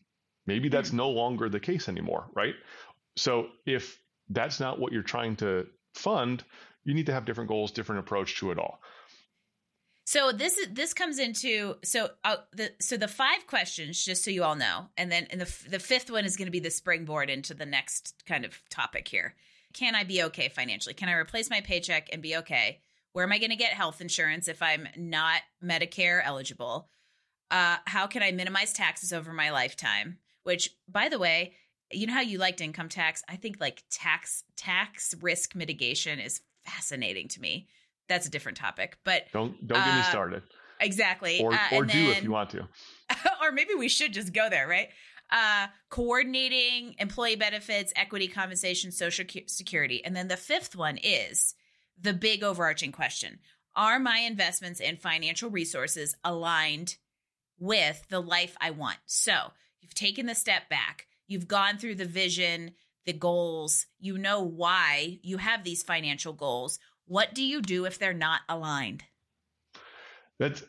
Maybe 0.45 0.69
that's 0.69 0.89
mm-hmm. 0.89 0.97
no 0.97 1.09
longer 1.09 1.49
the 1.49 1.59
case 1.59 1.89
anymore, 1.89 2.27
right? 2.35 2.53
So 3.17 3.47
if 3.65 3.99
that's 4.29 4.59
not 4.59 4.79
what 4.79 4.93
you're 4.93 5.01
trying 5.01 5.35
to 5.37 5.67
fund, 5.95 6.43
you 6.83 6.93
need 6.93 7.07
to 7.07 7.13
have 7.13 7.25
different 7.25 7.49
goals, 7.49 7.71
different 7.71 7.99
approach 7.99 8.37
to 8.39 8.51
it 8.51 8.59
all. 8.59 8.79
So 10.07 10.31
this 10.31 10.57
is 10.57 10.69
this 10.71 10.93
comes 10.93 11.19
into 11.19 11.75
so 11.83 12.11
uh, 12.23 12.37
the 12.53 12.71
so 12.79 12.95
the 12.95 13.09
five 13.09 13.45
questions 13.45 14.05
just 14.05 14.23
so 14.23 14.31
you 14.31 14.45
all 14.45 14.55
know, 14.55 14.85
and 14.95 15.11
then 15.11 15.27
and 15.31 15.41
the 15.41 15.69
the 15.69 15.79
fifth 15.79 16.09
one 16.09 16.23
is 16.23 16.37
going 16.37 16.45
to 16.45 16.51
be 16.51 16.61
the 16.61 16.71
springboard 16.71 17.29
into 17.29 17.53
the 17.53 17.65
next 17.65 18.23
kind 18.25 18.45
of 18.45 18.57
topic 18.69 19.09
here. 19.09 19.35
Can 19.73 19.95
I 19.95 20.05
be 20.05 20.23
okay 20.23 20.47
financially? 20.47 20.93
Can 20.93 21.09
I 21.09 21.15
replace 21.15 21.49
my 21.49 21.59
paycheck 21.59 22.07
and 22.13 22.21
be 22.21 22.37
okay? 22.37 22.79
Where 23.11 23.25
am 23.25 23.33
I 23.33 23.37
going 23.37 23.49
to 23.49 23.57
get 23.57 23.73
health 23.73 23.99
insurance 23.99 24.47
if 24.47 24.61
I'm 24.61 24.87
not 24.95 25.41
Medicare 25.61 26.21
eligible? 26.23 26.87
Uh, 27.51 27.75
how 27.85 28.07
can 28.07 28.23
I 28.23 28.31
minimize 28.31 28.71
taxes 28.71 29.11
over 29.11 29.33
my 29.33 29.49
lifetime? 29.49 30.19
Which, 30.43 30.69
by 30.87 31.09
the 31.09 31.19
way, 31.19 31.51
you 31.91 32.07
know 32.07 32.13
how 32.13 32.21
you 32.21 32.37
liked 32.37 32.61
income 32.61 32.87
tax? 32.87 33.25
I 33.27 33.35
think 33.35 33.57
like 33.59 33.83
tax 33.91 34.45
tax 34.55 35.13
risk 35.19 35.53
mitigation 35.53 36.21
is 36.21 36.39
fascinating 36.63 37.27
to 37.27 37.41
me. 37.41 37.67
That's 38.07 38.27
a 38.27 38.29
different 38.29 38.57
topic, 38.57 38.97
but 39.03 39.23
don't 39.33 39.67
don't 39.67 39.79
get 39.79 39.93
uh, 39.93 39.97
me 39.97 40.03
started. 40.03 40.43
Exactly, 40.79 41.41
or 41.41 41.53
uh, 41.53 41.57
or 41.73 41.85
do 41.85 41.91
then, 41.91 42.17
if 42.17 42.23
you 42.23 42.31
want 42.31 42.49
to, 42.51 42.67
or 43.41 43.51
maybe 43.51 43.73
we 43.77 43.89
should 43.89 44.13
just 44.13 44.33
go 44.33 44.49
there, 44.49 44.67
right? 44.67 44.89
Uh, 45.29 45.67
coordinating 45.89 46.95
employee 46.99 47.35
benefits, 47.35 47.91
equity 47.95 48.27
compensation, 48.27 48.91
social 48.91 49.25
security, 49.47 50.03
and 50.05 50.15
then 50.15 50.27
the 50.27 50.37
fifth 50.37 50.75
one 50.75 50.97
is 50.97 51.55
the 51.99 52.13
big 52.13 52.43
overarching 52.43 52.91
question: 52.91 53.39
Are 53.75 53.99
my 53.99 54.19
investments 54.19 54.79
and 54.79 55.01
financial 55.01 55.49
resources 55.49 56.15
aligned 56.23 56.95
with 57.59 58.07
the 58.09 58.21
life 58.21 58.55
I 58.61 58.71
want? 58.71 58.97
So 59.05 59.51
you've 59.81 59.95
taken 59.95 60.27
the 60.27 60.35
step 60.35 60.69
back, 60.69 61.07
you've 61.27 61.47
gone 61.47 61.77
through 61.77 61.95
the 61.95 62.05
vision, 62.05 62.71
the 63.07 63.13
goals, 63.13 63.87
you 63.99 64.17
know 64.17 64.41
why 64.41 65.19
you 65.23 65.37
have 65.37 65.63
these 65.63 65.81
financial 65.81 66.33
goals. 66.33 66.77
What 67.07 67.33
do 67.33 67.43
you 67.43 67.61
do 67.61 67.85
if 67.85 67.97
they're 67.97 68.13
not 68.13 68.41
aligned? 68.49 69.03
That's 70.39 70.63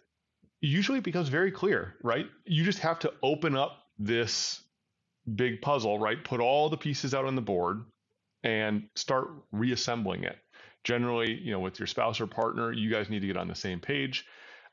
usually 0.61 1.01
becomes 1.01 1.29
very 1.29 1.51
clear, 1.51 1.95
right? 2.03 2.27
You 2.45 2.65
just 2.65 2.79
have 2.81 2.99
to 3.01 3.13
open 3.23 3.57
up 3.57 3.85
this 3.99 4.63
big 5.35 5.61
puzzle, 5.61 5.99
right? 5.99 6.23
Put 6.23 6.41
all 6.41 6.69
the 6.69 6.77
pieces 6.77 7.15
out 7.15 7.25
on 7.25 7.35
the 7.35 7.43
board 7.43 7.85
and 8.43 8.89
start 8.95 9.29
reassembling 9.53 10.25
it. 10.25 10.37
Generally, 10.85 11.41
you 11.43 11.51
know, 11.51 11.61
with 11.61 11.79
your 11.79 11.87
spouse 11.87 12.21
or 12.21 12.27
partner, 12.27 12.73
you 12.73 12.91
guys 12.91 13.11
need 13.11 13.21
to 13.21 13.27
get 13.27 13.37
on 13.37 13.49
the 13.49 13.55
same 13.55 13.81
page. 13.81 14.25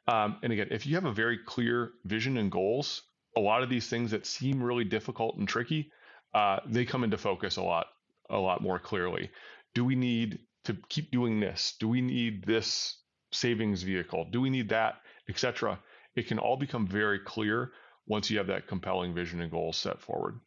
Um, 0.08 0.38
and 0.44 0.54
again, 0.54 0.68
if 0.72 0.86
you 0.86 0.96
have 0.96 1.06
a 1.06 1.12
very 1.12 1.40
clear 1.46 1.92
vision 2.06 2.38
and 2.38 2.52
goals, 2.52 3.02
a 3.36 3.40
lot 3.40 3.64
of 3.64 3.70
these 3.70 3.88
things 3.88 4.12
that 4.12 4.26
seem 4.26 4.62
really 4.62 4.84
difficult 4.84 5.36
and 5.38 5.48
tricky, 5.48 5.92
uh, 6.34 6.60
they 6.68 6.86
come 6.86 7.04
into 7.04 7.18
focus 7.18 7.58
a 7.58 7.64
lot, 7.64 7.88
a 8.30 8.38
lot 8.38 8.62
more 8.62 8.80
clearly. 8.80 9.32
Do 9.74 9.84
we 9.84 9.96
need 9.96 10.40
to 10.66 10.78
keep 10.90 11.12
doing 11.12 11.40
this? 11.40 11.76
Do 11.80 11.88
we 11.88 12.02
need 12.02 12.46
this 12.46 12.98
savings 13.32 13.84
vehicle? 13.84 14.28
Do 14.32 14.42
we 14.42 14.50
need 14.50 14.70
that, 14.70 14.96
etc.? 15.30 15.80
It 16.16 16.28
can 16.28 16.40
all 16.40 16.58
become 16.58 16.88
very 16.88 17.20
clear 17.20 17.72
once 18.08 18.30
you 18.30 18.38
have 18.38 18.48
that 18.48 18.68
compelling 18.68 19.14
vision 19.14 19.42
and 19.42 19.52
goals 19.52 19.78
set 19.78 20.02
forward. 20.02 20.40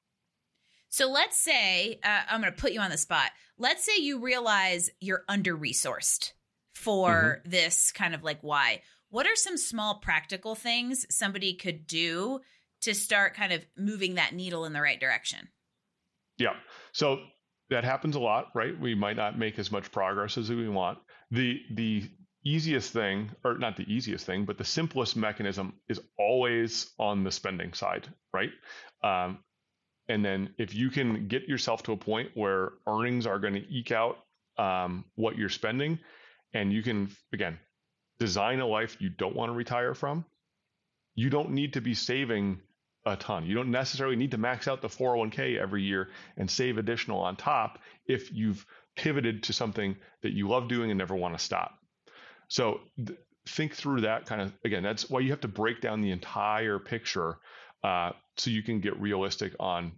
So 0.89 1.11
let's 1.11 1.37
say 1.37 2.01
uh, 2.03 2.23
I'm 2.31 2.41
going 2.41 2.53
to 2.53 2.61
put 2.61 2.73
you 2.73 2.81
on 2.81 2.91
the 2.91 2.99
spot. 2.99 3.31
Let's 3.59 3.85
say 3.85 4.01
you 4.01 4.21
realize 4.21 4.91
you're 5.01 5.25
under 5.29 5.57
resourced 5.57 6.33
for 6.75 7.41
mm-hmm. 7.41 7.51
this 7.51 7.93
kind 7.93 8.15
of 8.15 8.23
like 8.23 8.39
why. 8.41 8.83
What 9.11 9.27
are 9.27 9.37
some 9.37 9.57
small 9.57 9.97
practical 9.97 10.55
things 10.55 11.07
somebody 11.11 11.55
could 11.55 11.87
do 11.87 12.41
to 12.83 12.95
start 12.95 13.35
kind 13.35 13.53
of 13.53 13.67
moving 13.77 14.15
that 14.15 14.35
needle 14.35 14.65
in 14.65 14.73
the 14.73 14.81
right 14.81 15.01
direction? 15.01 15.49
Yeah. 16.39 16.55
So 16.93 17.19
that 17.71 17.85
happens 17.85 18.17
a 18.17 18.21
lot, 18.21 18.47
right? 18.55 18.79
We 18.79 18.95
might 18.95 19.17
not 19.17 19.39
make 19.39 19.59
as 19.59 19.71
much 19.71 19.91
progress 19.93 20.39
as 20.39 20.51
we 20.51 20.69
want. 20.69 20.99
The 21.31 21.61
the 21.75 22.11
easiest 22.45 22.93
thing, 22.93 23.31
or 23.45 23.59
not 23.59 23.77
the 23.77 23.93
easiest 23.93 24.25
thing, 24.25 24.45
but 24.45 24.59
the 24.59 24.65
simplest 24.65 25.17
mechanism 25.17 25.75
is 25.89 26.01
always 26.19 26.91
on 26.99 27.25
the 27.25 27.31
spending 27.31 27.73
side, 27.73 28.09
right? 28.33 28.51
Um, 29.03 29.39
and 30.09 30.25
then 30.25 30.55
if 30.57 30.75
you 30.75 30.91
can 30.91 31.29
get 31.29 31.49
yourself 31.49 31.83
to 31.85 31.93
a 31.93 31.97
point 31.97 32.31
where 32.35 32.73
earnings 32.87 33.27
are 33.27 33.39
going 33.39 33.55
to 33.55 33.69
eke 33.71 33.93
out 33.93 34.17
um, 34.57 35.05
what 35.17 35.37
you're 35.37 35.51
spending, 35.51 35.99
and 36.55 36.73
you 36.73 36.83
can, 36.83 37.11
again, 37.33 37.59
design 38.19 38.61
a 38.61 38.67
life 38.67 38.97
you 39.01 39.11
don't 39.11 39.37
want 39.37 39.51
to 39.51 39.55
retire 39.55 39.95
from, 39.95 40.25
you 41.15 41.29
don't 41.29 41.51
need 41.51 41.75
to 41.75 41.81
be 41.81 41.95
saving 41.95 42.61
a 43.13 43.17
ton. 43.17 43.47
You 43.47 43.55
don't 43.55 43.71
necessarily 43.71 44.17
need 44.17 44.31
to 44.33 44.39
max 44.39 44.69
out 44.69 44.81
the 44.81 44.89
401k 44.89 45.59
every 45.59 45.83
year 45.83 46.09
and 46.37 46.51
save 46.51 46.79
additional 46.79 47.21
on 47.21 47.37
top 47.37 47.79
if 48.07 48.33
you've 48.33 48.65
pivoted 48.97 49.43
to 49.45 49.53
something 49.53 49.97
that 50.23 50.33
you 50.33 50.49
love 50.49 50.69
doing 50.69 50.91
and 50.91 50.99
never 50.99 51.15
want 51.15 51.37
to 51.37 51.43
stop. 51.43 51.79
So 52.49 52.81
th- 53.05 53.19
think 53.47 53.75
through 53.75 54.03
that 54.03 54.27
kind 54.27 54.41
of, 54.41 54.53
again, 54.65 54.83
that's 54.83 55.09
why 55.09 55.21
you 55.21 55.31
have 55.31 55.41
to 55.43 55.49
break 55.49 55.81
down 55.81 56.01
the 56.01 56.11
entire 56.11 56.79
picture 56.79 57.39
uh, 57.85 58.13
so 58.37 58.51
you 58.51 58.63
can 58.63 58.81
get 58.81 58.99
realistic 59.01 59.55
on 59.61 59.93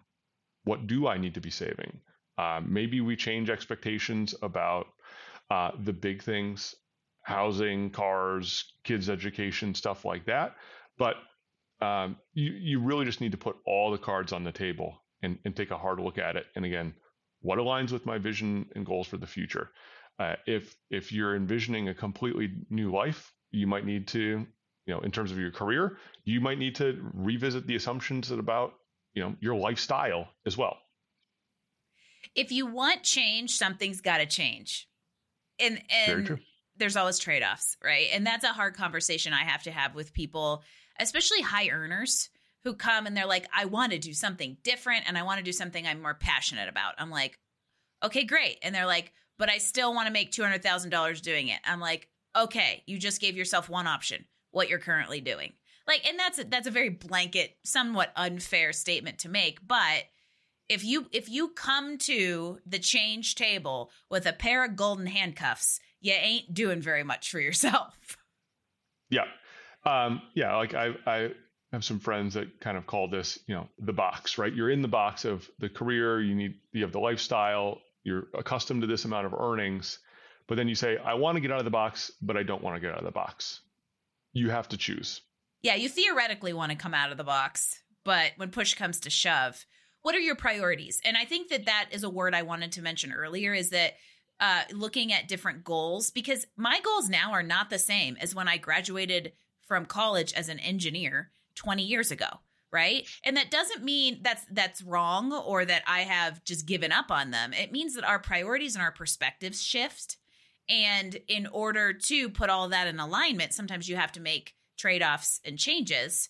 what 0.64 0.86
do 0.86 1.06
I 1.06 1.16
need 1.16 1.34
to 1.34 1.40
be 1.40 1.50
saving. 1.50 2.00
Uh, 2.36 2.60
maybe 2.64 3.00
we 3.00 3.16
change 3.16 3.50
expectations 3.50 4.34
about 4.42 4.86
uh, 5.50 5.70
the 5.82 5.92
big 5.92 6.22
things, 6.22 6.74
housing, 7.22 7.90
cars, 7.90 8.72
kids' 8.84 9.10
education, 9.10 9.74
stuff 9.74 10.04
like 10.04 10.26
that. 10.26 10.56
But 10.98 11.16
um, 11.80 12.16
you 12.34 12.52
you 12.52 12.80
really 12.80 13.04
just 13.04 13.20
need 13.20 13.32
to 13.32 13.38
put 13.38 13.56
all 13.66 13.90
the 13.90 13.98
cards 13.98 14.32
on 14.32 14.44
the 14.44 14.52
table 14.52 15.02
and, 15.22 15.38
and 15.44 15.54
take 15.56 15.70
a 15.70 15.78
hard 15.78 16.00
look 16.00 16.18
at 16.18 16.36
it. 16.36 16.46
And 16.56 16.64
again, 16.64 16.94
what 17.40 17.58
aligns 17.58 17.92
with 17.92 18.06
my 18.06 18.18
vision 18.18 18.66
and 18.74 18.84
goals 18.84 19.06
for 19.06 19.16
the 19.16 19.26
future? 19.26 19.70
Uh, 20.18 20.36
if 20.46 20.76
if 20.90 21.12
you're 21.12 21.36
envisioning 21.36 21.88
a 21.88 21.94
completely 21.94 22.52
new 22.68 22.92
life, 22.92 23.32
you 23.50 23.66
might 23.66 23.86
need 23.86 24.08
to 24.08 24.46
you 24.90 24.96
know, 24.96 25.00
in 25.02 25.12
terms 25.12 25.30
of 25.30 25.38
your 25.38 25.52
career, 25.52 25.98
you 26.24 26.40
might 26.40 26.58
need 26.58 26.74
to 26.74 26.98
revisit 27.14 27.64
the 27.66 27.76
assumptions 27.76 28.30
about, 28.32 28.72
you 29.14 29.22
know, 29.22 29.36
your 29.40 29.54
lifestyle 29.54 30.28
as 30.46 30.58
well. 30.58 30.78
If 32.34 32.50
you 32.50 32.66
want 32.66 33.04
change, 33.04 33.52
something's 33.52 34.00
got 34.00 34.18
to 34.18 34.26
change. 34.26 34.88
And 35.60 35.80
and 35.90 36.40
there's 36.76 36.96
always 36.96 37.20
trade-offs, 37.20 37.76
right? 37.84 38.08
And 38.12 38.26
that's 38.26 38.44
a 38.44 38.48
hard 38.48 38.74
conversation 38.74 39.32
I 39.32 39.44
have 39.44 39.62
to 39.64 39.70
have 39.70 39.94
with 39.94 40.12
people, 40.12 40.64
especially 41.00 41.40
high 41.40 41.68
earners 41.68 42.30
who 42.62 42.74
come 42.74 43.06
and 43.06 43.16
they're 43.16 43.26
like, 43.26 43.48
I 43.54 43.64
want 43.64 43.92
to 43.92 43.98
do 43.98 44.12
something 44.12 44.56
different 44.62 45.04
and 45.06 45.16
I 45.16 45.22
want 45.22 45.38
to 45.38 45.44
do 45.44 45.52
something 45.52 45.86
I'm 45.86 46.02
more 46.02 46.14
passionate 46.14 46.68
about. 46.68 46.94
I'm 46.98 47.10
like, 47.10 47.38
okay, 48.04 48.24
great. 48.24 48.58
And 48.62 48.74
they're 48.74 48.86
like, 48.86 49.12
but 49.38 49.50
I 49.50 49.58
still 49.58 49.94
want 49.94 50.06
to 50.06 50.12
make 50.12 50.30
$200,000 50.30 51.22
doing 51.22 51.48
it. 51.48 51.60
I'm 51.64 51.80
like, 51.80 52.08
okay, 52.36 52.82
you 52.86 52.98
just 52.98 53.20
gave 53.20 53.36
yourself 53.36 53.68
one 53.68 53.86
option 53.86 54.26
what 54.50 54.68
you're 54.68 54.78
currently 54.78 55.20
doing. 55.20 55.52
Like, 55.86 56.06
and 56.06 56.18
that's 56.18 56.38
a, 56.38 56.44
that's 56.44 56.66
a 56.66 56.72
very 56.72 56.90
blanket, 56.90 57.56
somewhat 57.64 58.12
unfair 58.16 58.72
statement 58.72 59.20
to 59.20 59.28
make, 59.28 59.66
but 59.66 60.04
if 60.68 60.84
you 60.84 61.06
if 61.10 61.28
you 61.28 61.48
come 61.48 61.98
to 61.98 62.60
the 62.64 62.78
change 62.78 63.34
table 63.34 63.90
with 64.08 64.24
a 64.24 64.32
pair 64.32 64.64
of 64.64 64.76
golden 64.76 65.06
handcuffs, 65.06 65.80
you 66.00 66.12
ain't 66.12 66.54
doing 66.54 66.80
very 66.80 67.02
much 67.02 67.28
for 67.28 67.40
yourself. 67.40 68.16
Yeah, 69.10 69.24
um, 69.84 70.22
yeah. 70.34 70.56
Like 70.56 70.74
I 70.74 70.94
I 71.06 71.30
have 71.72 71.84
some 71.84 72.00
friends 72.00 72.34
that 72.34 72.60
kind 72.60 72.76
of 72.76 72.86
call 72.86 73.08
this, 73.08 73.38
you 73.46 73.54
know, 73.54 73.68
the 73.78 73.92
box. 73.92 74.38
Right, 74.38 74.52
you're 74.52 74.70
in 74.70 74.82
the 74.82 74.88
box 74.88 75.24
of 75.24 75.48
the 75.58 75.68
career. 75.68 76.20
You 76.20 76.34
need 76.34 76.54
you 76.72 76.82
have 76.82 76.92
the 76.92 77.00
lifestyle. 77.00 77.78
You're 78.02 78.28
accustomed 78.34 78.80
to 78.80 78.86
this 78.86 79.04
amount 79.04 79.26
of 79.26 79.34
earnings, 79.34 79.98
but 80.46 80.56
then 80.56 80.68
you 80.68 80.74
say, 80.74 80.96
I 80.96 81.14
want 81.14 81.36
to 81.36 81.40
get 81.40 81.52
out 81.52 81.58
of 81.58 81.66
the 81.66 81.70
box, 81.70 82.10
but 82.22 82.36
I 82.36 82.42
don't 82.42 82.62
want 82.62 82.76
to 82.76 82.80
get 82.80 82.92
out 82.92 82.98
of 82.98 83.04
the 83.04 83.10
box 83.10 83.60
you 84.32 84.50
have 84.50 84.68
to 84.68 84.76
choose. 84.76 85.20
Yeah, 85.62 85.74
you 85.74 85.88
theoretically 85.88 86.52
want 86.52 86.72
to 86.72 86.78
come 86.78 86.94
out 86.94 87.10
of 87.10 87.18
the 87.18 87.24
box, 87.24 87.82
but 88.04 88.32
when 88.36 88.50
push 88.50 88.74
comes 88.74 89.00
to 89.00 89.10
shove, 89.10 89.66
what 90.02 90.14
are 90.14 90.20
your 90.20 90.36
priorities? 90.36 91.00
And 91.04 91.16
I 91.16 91.24
think 91.24 91.48
that 91.48 91.66
that 91.66 91.88
is 91.90 92.02
a 92.02 92.10
word 92.10 92.34
I 92.34 92.42
wanted 92.42 92.72
to 92.72 92.82
mention 92.82 93.12
earlier 93.12 93.52
is 93.52 93.70
that 93.70 93.94
uh, 94.38 94.62
looking 94.72 95.12
at 95.12 95.28
different 95.28 95.64
goals, 95.64 96.10
because 96.10 96.46
my 96.56 96.80
goals 96.80 97.10
now 97.10 97.32
are 97.32 97.42
not 97.42 97.68
the 97.68 97.78
same 97.78 98.16
as 98.20 98.34
when 98.34 98.48
I 98.48 98.56
graduated 98.56 99.32
from 99.70 99.86
college 99.86 100.32
as 100.32 100.48
an 100.48 100.58
engineer 100.58 101.30
20 101.54 101.84
years 101.84 102.10
ago 102.10 102.26
right 102.72 103.06
and 103.24 103.36
that 103.36 103.52
doesn't 103.52 103.84
mean 103.84 104.18
that's 104.22 104.44
that's 104.50 104.82
wrong 104.82 105.32
or 105.32 105.64
that 105.64 105.82
i 105.86 106.00
have 106.00 106.42
just 106.44 106.66
given 106.66 106.90
up 106.90 107.10
on 107.12 107.30
them 107.30 107.52
it 107.52 107.70
means 107.70 107.94
that 107.94 108.02
our 108.02 108.18
priorities 108.18 108.74
and 108.74 108.82
our 108.82 108.90
perspectives 108.90 109.62
shift 109.62 110.16
and 110.70 111.18
in 111.26 111.48
order 111.48 111.92
to 111.92 112.28
put 112.30 112.48
all 112.48 112.68
that 112.68 112.86
in 112.86 113.00
alignment, 113.00 113.52
sometimes 113.52 113.88
you 113.88 113.96
have 113.96 114.12
to 114.12 114.20
make 114.20 114.54
trade 114.78 115.02
offs 115.02 115.40
and 115.44 115.58
changes. 115.58 116.28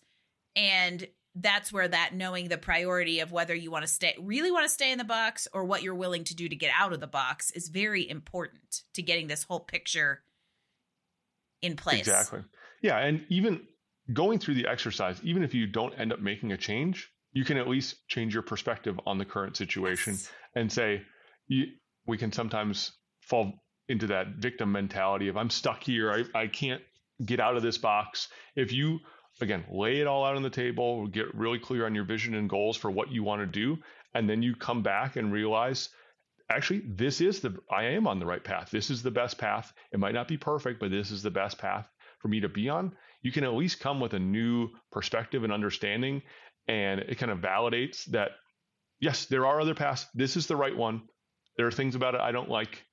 And 0.57 1.07
that's 1.35 1.70
where 1.70 1.87
that 1.87 2.14
knowing 2.14 2.48
the 2.48 2.57
priority 2.57 3.20
of 3.20 3.31
whether 3.31 3.55
you 3.55 3.70
want 3.70 3.85
to 3.85 3.88
stay 3.88 4.16
really 4.18 4.50
want 4.50 4.64
to 4.64 4.68
stay 4.68 4.90
in 4.90 4.98
the 4.98 5.05
box 5.05 5.46
or 5.53 5.64
what 5.64 5.83
you're 5.83 5.94
willing 5.94 6.24
to 6.24 6.35
do 6.35 6.48
to 6.48 6.57
get 6.57 6.72
out 6.76 6.92
of 6.92 7.00
the 7.00 7.07
box 7.07 7.53
is 7.53 7.68
very 7.68 8.09
important 8.09 8.83
to 8.94 9.03
getting 9.03 9.29
this 9.29 9.44
whole 9.44 9.61
picture 9.61 10.22
in 11.62 11.76
place. 11.76 12.00
Exactly. 12.00 12.40
Yeah. 12.82 12.98
And 12.98 13.24
even 13.28 13.60
going 14.12 14.38
through 14.38 14.54
the 14.54 14.66
exercise, 14.66 15.20
even 15.22 15.42
if 15.42 15.54
you 15.54 15.66
don't 15.66 15.98
end 15.98 16.12
up 16.12 16.20
making 16.20 16.52
a 16.52 16.56
change, 16.56 17.10
you 17.32 17.44
can 17.44 17.56
at 17.56 17.68
least 17.68 17.96
change 18.08 18.34
your 18.34 18.42
perspective 18.42 18.98
on 19.06 19.18
the 19.18 19.24
current 19.24 19.56
situation 19.56 20.14
yes. 20.14 20.30
and 20.56 20.72
say, 20.72 21.02
we 21.48 22.18
can 22.18 22.32
sometimes 22.32 22.92
fall 23.20 23.52
into 23.88 24.06
that 24.08 24.28
victim 24.38 24.72
mentality 24.72 25.28
of 25.28 25.36
I'm 25.36 25.50
stuck 25.50 25.82
here, 25.82 26.12
I, 26.12 26.42
I 26.42 26.46
can't 26.46 26.82
get 27.24 27.40
out 27.40 27.56
of 27.56 27.62
this 27.62 27.78
box. 27.78 28.28
If 28.56 28.72
you 28.72 29.00
again 29.40 29.64
lay 29.70 30.00
it 30.00 30.06
all 30.06 30.24
out 30.24 30.36
on 30.36 30.42
the 30.42 30.50
table, 30.50 31.06
get 31.06 31.34
really 31.34 31.58
clear 31.58 31.86
on 31.86 31.94
your 31.94 32.04
vision 32.04 32.34
and 32.34 32.48
goals 32.48 32.76
for 32.76 32.90
what 32.90 33.10
you 33.10 33.22
want 33.22 33.40
to 33.42 33.46
do, 33.46 33.78
and 34.14 34.28
then 34.28 34.42
you 34.42 34.54
come 34.54 34.82
back 34.82 35.16
and 35.16 35.32
realize 35.32 35.88
actually 36.50 36.82
this 36.86 37.20
is 37.20 37.40
the 37.40 37.56
I 37.70 37.84
am 37.84 38.06
on 38.06 38.18
the 38.18 38.26
right 38.26 38.42
path. 38.42 38.70
This 38.70 38.90
is 38.90 39.02
the 39.02 39.10
best 39.10 39.38
path. 39.38 39.72
It 39.92 40.00
might 40.00 40.14
not 40.14 40.28
be 40.28 40.36
perfect, 40.36 40.80
but 40.80 40.90
this 40.90 41.10
is 41.10 41.22
the 41.22 41.30
best 41.30 41.58
path 41.58 41.86
for 42.20 42.28
me 42.28 42.40
to 42.40 42.48
be 42.48 42.68
on. 42.68 42.92
You 43.22 43.33
can 43.33 43.44
at 43.44 43.52
least 43.52 43.80
come 43.80 44.00
with 44.00 44.14
a 44.14 44.18
new 44.18 44.70
perspective 44.90 45.44
and 45.44 45.52
understanding 45.52 46.22
and 46.68 47.00
it 47.00 47.18
kind 47.18 47.33
of 47.33 47.38
validates 47.38 48.04
that 48.06 48.30
yes, 49.00 49.26
there 49.26 49.46
are 49.46 49.61
other 49.61 49.74
paths. 49.74 50.06
This 50.14 50.37
is 50.37 50.46
the 50.46 50.56
right 50.56 50.76
one. 50.76 51.02
There 51.56 51.66
are 51.66 51.72
things 51.72 51.94
about 51.94 52.14
it 52.14 52.20
I 52.20 52.33
don't 52.33 52.48
like. 52.48 52.85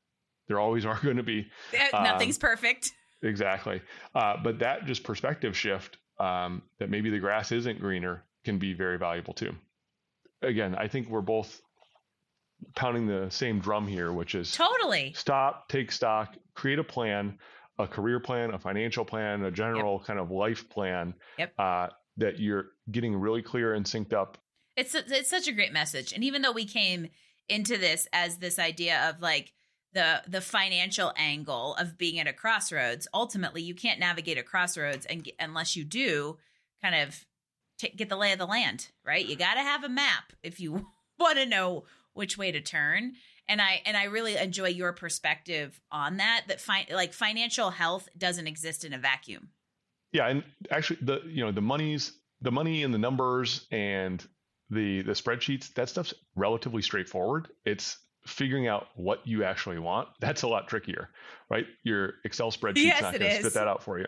There 0.47 0.59
always 0.59 0.85
are 0.85 0.99
going 1.01 1.17
to 1.17 1.23
be. 1.23 1.47
Nothing's 1.93 2.37
um, 2.37 2.41
perfect. 2.41 2.91
Exactly. 3.21 3.81
Uh, 4.15 4.37
but 4.43 4.59
that 4.59 4.85
just 4.85 5.03
perspective 5.03 5.55
shift 5.55 5.97
um, 6.19 6.63
that 6.79 6.89
maybe 6.89 7.09
the 7.09 7.19
grass 7.19 7.51
isn't 7.51 7.79
greener 7.79 8.23
can 8.45 8.57
be 8.57 8.73
very 8.73 8.97
valuable 8.97 9.33
too. 9.33 9.53
Again, 10.41 10.75
I 10.75 10.87
think 10.87 11.09
we're 11.09 11.21
both 11.21 11.61
pounding 12.75 13.07
the 13.07 13.29
same 13.29 13.59
drum 13.59 13.87
here, 13.87 14.11
which 14.11 14.35
is 14.35 14.51
totally 14.51 15.13
stop, 15.15 15.67
take 15.67 15.91
stock, 15.91 16.35
create 16.53 16.79
a 16.79 16.83
plan. 16.83 17.39
A 17.79 17.87
career 17.87 18.19
plan, 18.19 18.53
a 18.53 18.59
financial 18.59 19.05
plan, 19.05 19.43
a 19.43 19.51
general 19.51 19.97
yep. 19.97 20.07
kind 20.07 20.19
of 20.19 20.31
life 20.31 20.67
plan 20.69 21.13
yep. 21.37 21.53
uh, 21.59 21.87
that 22.17 22.39
you're 22.39 22.67
getting 22.91 23.15
really 23.15 23.41
clear 23.41 23.73
and 23.73 23.85
synced 23.85 24.13
up. 24.13 24.37
It's 24.75 24.93
it's 24.93 25.29
such 25.29 25.47
a 25.47 25.51
great 25.51 25.73
message, 25.73 26.13
and 26.13 26.23
even 26.23 26.41
though 26.41 26.51
we 26.51 26.65
came 26.65 27.09
into 27.49 27.77
this 27.77 28.07
as 28.13 28.37
this 28.37 28.59
idea 28.59 29.09
of 29.09 29.21
like 29.21 29.53
the 29.93 30.21
the 30.27 30.41
financial 30.41 31.13
angle 31.17 31.75
of 31.75 31.97
being 31.97 32.19
at 32.19 32.27
a 32.27 32.33
crossroads, 32.33 33.07
ultimately 33.13 33.61
you 33.61 33.73
can't 33.73 33.99
navigate 33.99 34.37
a 34.37 34.43
crossroads 34.43 35.05
and 35.07 35.29
unless 35.39 35.75
you 35.75 35.83
do 35.83 36.37
kind 36.81 36.95
of 36.95 37.25
t- 37.79 37.93
get 37.95 38.09
the 38.09 38.15
lay 38.15 38.33
of 38.33 38.39
the 38.39 38.45
land, 38.45 38.89
right? 39.05 39.25
You 39.25 39.35
got 39.35 39.55
to 39.55 39.61
have 39.61 39.83
a 39.83 39.89
map 39.89 40.33
if 40.43 40.59
you 40.59 40.87
want 41.19 41.37
to 41.37 41.45
know 41.45 41.85
which 42.13 42.37
way 42.37 42.51
to 42.51 42.61
turn 42.61 43.13
and 43.49 43.61
i 43.61 43.81
and 43.85 43.97
i 43.97 44.05
really 44.05 44.35
enjoy 44.35 44.67
your 44.67 44.93
perspective 44.93 45.79
on 45.91 46.17
that 46.17 46.43
that 46.47 46.61
fi- 46.61 46.87
like 46.91 47.13
financial 47.13 47.69
health 47.69 48.09
doesn't 48.17 48.47
exist 48.47 48.83
in 48.83 48.93
a 48.93 48.97
vacuum. 48.97 49.49
Yeah 50.11 50.27
and 50.27 50.43
actually 50.71 50.99
the 51.01 51.21
you 51.25 51.43
know 51.43 51.51
the 51.51 51.61
money's 51.61 52.13
the 52.41 52.51
money 52.51 52.83
and 52.83 52.93
the 52.93 52.99
numbers 52.99 53.67
and 53.71 54.25
the 54.69 55.01
the 55.01 55.13
spreadsheets 55.13 55.73
that 55.73 55.89
stuff's 55.89 56.13
relatively 56.35 56.81
straightforward. 56.81 57.49
It's 57.65 57.97
figuring 58.25 58.67
out 58.67 58.87
what 58.95 59.25
you 59.25 59.43
actually 59.43 59.79
want. 59.79 60.09
That's 60.19 60.41
a 60.41 60.47
lot 60.47 60.67
trickier 60.67 61.09
right? 61.49 61.65
Your 61.83 62.15
excel 62.23 62.51
spreadsheet's 62.51 62.83
yes, 62.83 63.01
not 63.01 63.17
going 63.17 63.31
to 63.31 63.39
spit 63.39 63.53
that 63.53 63.67
out 63.67 63.83
for 63.83 63.99
you 63.99 64.07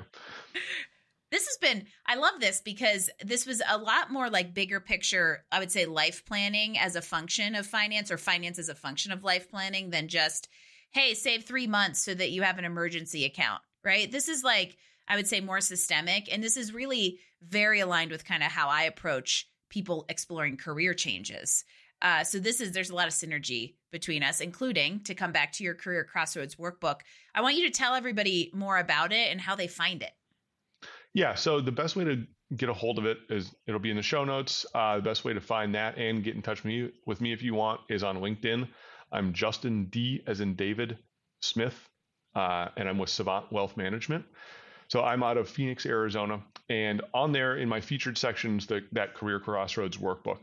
this 1.31 1.47
has 1.47 1.57
been 1.57 1.85
i 2.05 2.15
love 2.15 2.39
this 2.39 2.61
because 2.61 3.09
this 3.23 3.45
was 3.45 3.61
a 3.67 3.77
lot 3.77 4.11
more 4.11 4.29
like 4.29 4.53
bigger 4.53 4.79
picture 4.79 5.43
i 5.51 5.59
would 5.59 5.71
say 5.71 5.85
life 5.85 6.25
planning 6.25 6.77
as 6.77 6.95
a 6.95 7.01
function 7.01 7.55
of 7.55 7.65
finance 7.65 8.11
or 8.11 8.17
finance 8.17 8.59
as 8.59 8.69
a 8.69 8.75
function 8.75 9.11
of 9.11 9.23
life 9.23 9.49
planning 9.49 9.89
than 9.89 10.07
just 10.07 10.47
hey 10.91 11.13
save 11.13 11.43
three 11.43 11.67
months 11.67 12.03
so 12.03 12.13
that 12.13 12.31
you 12.31 12.41
have 12.41 12.57
an 12.57 12.65
emergency 12.65 13.25
account 13.25 13.61
right? 13.83 14.11
This 14.11 14.27
is 14.27 14.43
like 14.43 14.77
i 15.07 15.15
would 15.15 15.27
say 15.27 15.41
more 15.41 15.61
systemic 15.61 16.31
and 16.31 16.43
this 16.43 16.57
is 16.57 16.73
really 16.73 17.19
very 17.41 17.79
aligned 17.79 18.11
with 18.11 18.25
kind 18.25 18.43
of 18.43 18.51
how 18.51 18.69
i 18.69 18.83
approach 18.83 19.47
people 19.69 20.05
exploring 20.09 20.57
career 20.57 20.93
changes. 20.93 21.63
Uh, 22.01 22.23
so 22.23 22.39
this 22.39 22.61
is 22.61 22.71
there's 22.71 22.89
a 22.89 22.95
lot 22.95 23.07
of 23.07 23.13
synergy 23.13 23.75
between 23.91 24.23
us 24.23 24.39
including 24.39 25.01
to 25.01 25.13
come 25.13 25.31
back 25.33 25.51
to 25.51 25.63
your 25.65 25.75
career 25.75 26.05
crossroads 26.05 26.55
workbook 26.55 27.01
i 27.35 27.41
want 27.41 27.57
you 27.57 27.65
to 27.65 27.77
tell 27.77 27.93
everybody 27.93 28.49
more 28.53 28.77
about 28.77 29.11
it 29.11 29.29
and 29.31 29.41
how 29.41 29.53
they 29.53 29.67
find 29.67 30.01
it 30.01 30.11
yeah. 31.13 31.35
So 31.35 31.61
the 31.61 31.71
best 31.71 31.95
way 31.95 32.05
to 32.05 32.25
get 32.55 32.69
a 32.69 32.73
hold 32.73 32.97
of 32.97 33.05
it 33.05 33.17
is 33.29 33.53
it'll 33.67 33.79
be 33.79 33.91
in 33.91 33.97
the 33.97 34.03
show 34.03 34.23
notes. 34.25 34.65
Uh, 34.73 34.97
the 34.97 35.03
best 35.03 35.23
way 35.23 35.33
to 35.33 35.41
find 35.41 35.75
that 35.75 35.97
and 35.97 36.23
get 36.23 36.35
in 36.35 36.41
touch 36.41 36.63
with 36.63 36.65
me, 36.65 36.91
with 37.05 37.21
me 37.21 37.33
if 37.33 37.41
you 37.41 37.53
want 37.53 37.81
is 37.89 38.03
on 38.03 38.17
LinkedIn. 38.17 38.67
I'm 39.11 39.33
Justin 39.33 39.85
D 39.85 40.23
as 40.27 40.39
in 40.39 40.55
David 40.55 40.97
Smith, 41.41 41.75
uh, 42.35 42.69
and 42.77 42.87
I'm 42.87 42.97
with 42.97 43.09
Savant 43.09 43.51
Wealth 43.51 43.77
Management. 43.77 44.25
So 44.87 45.03
I'm 45.03 45.21
out 45.21 45.37
of 45.37 45.47
Phoenix, 45.47 45.85
Arizona, 45.85 46.41
and 46.67 47.01
on 47.13 47.31
there 47.31 47.57
in 47.57 47.69
my 47.69 47.79
featured 47.79 48.17
sections, 48.17 48.65
the, 48.65 48.83
that 48.91 49.13
Career 49.13 49.39
Crossroads 49.39 49.97
workbook, 49.97 50.39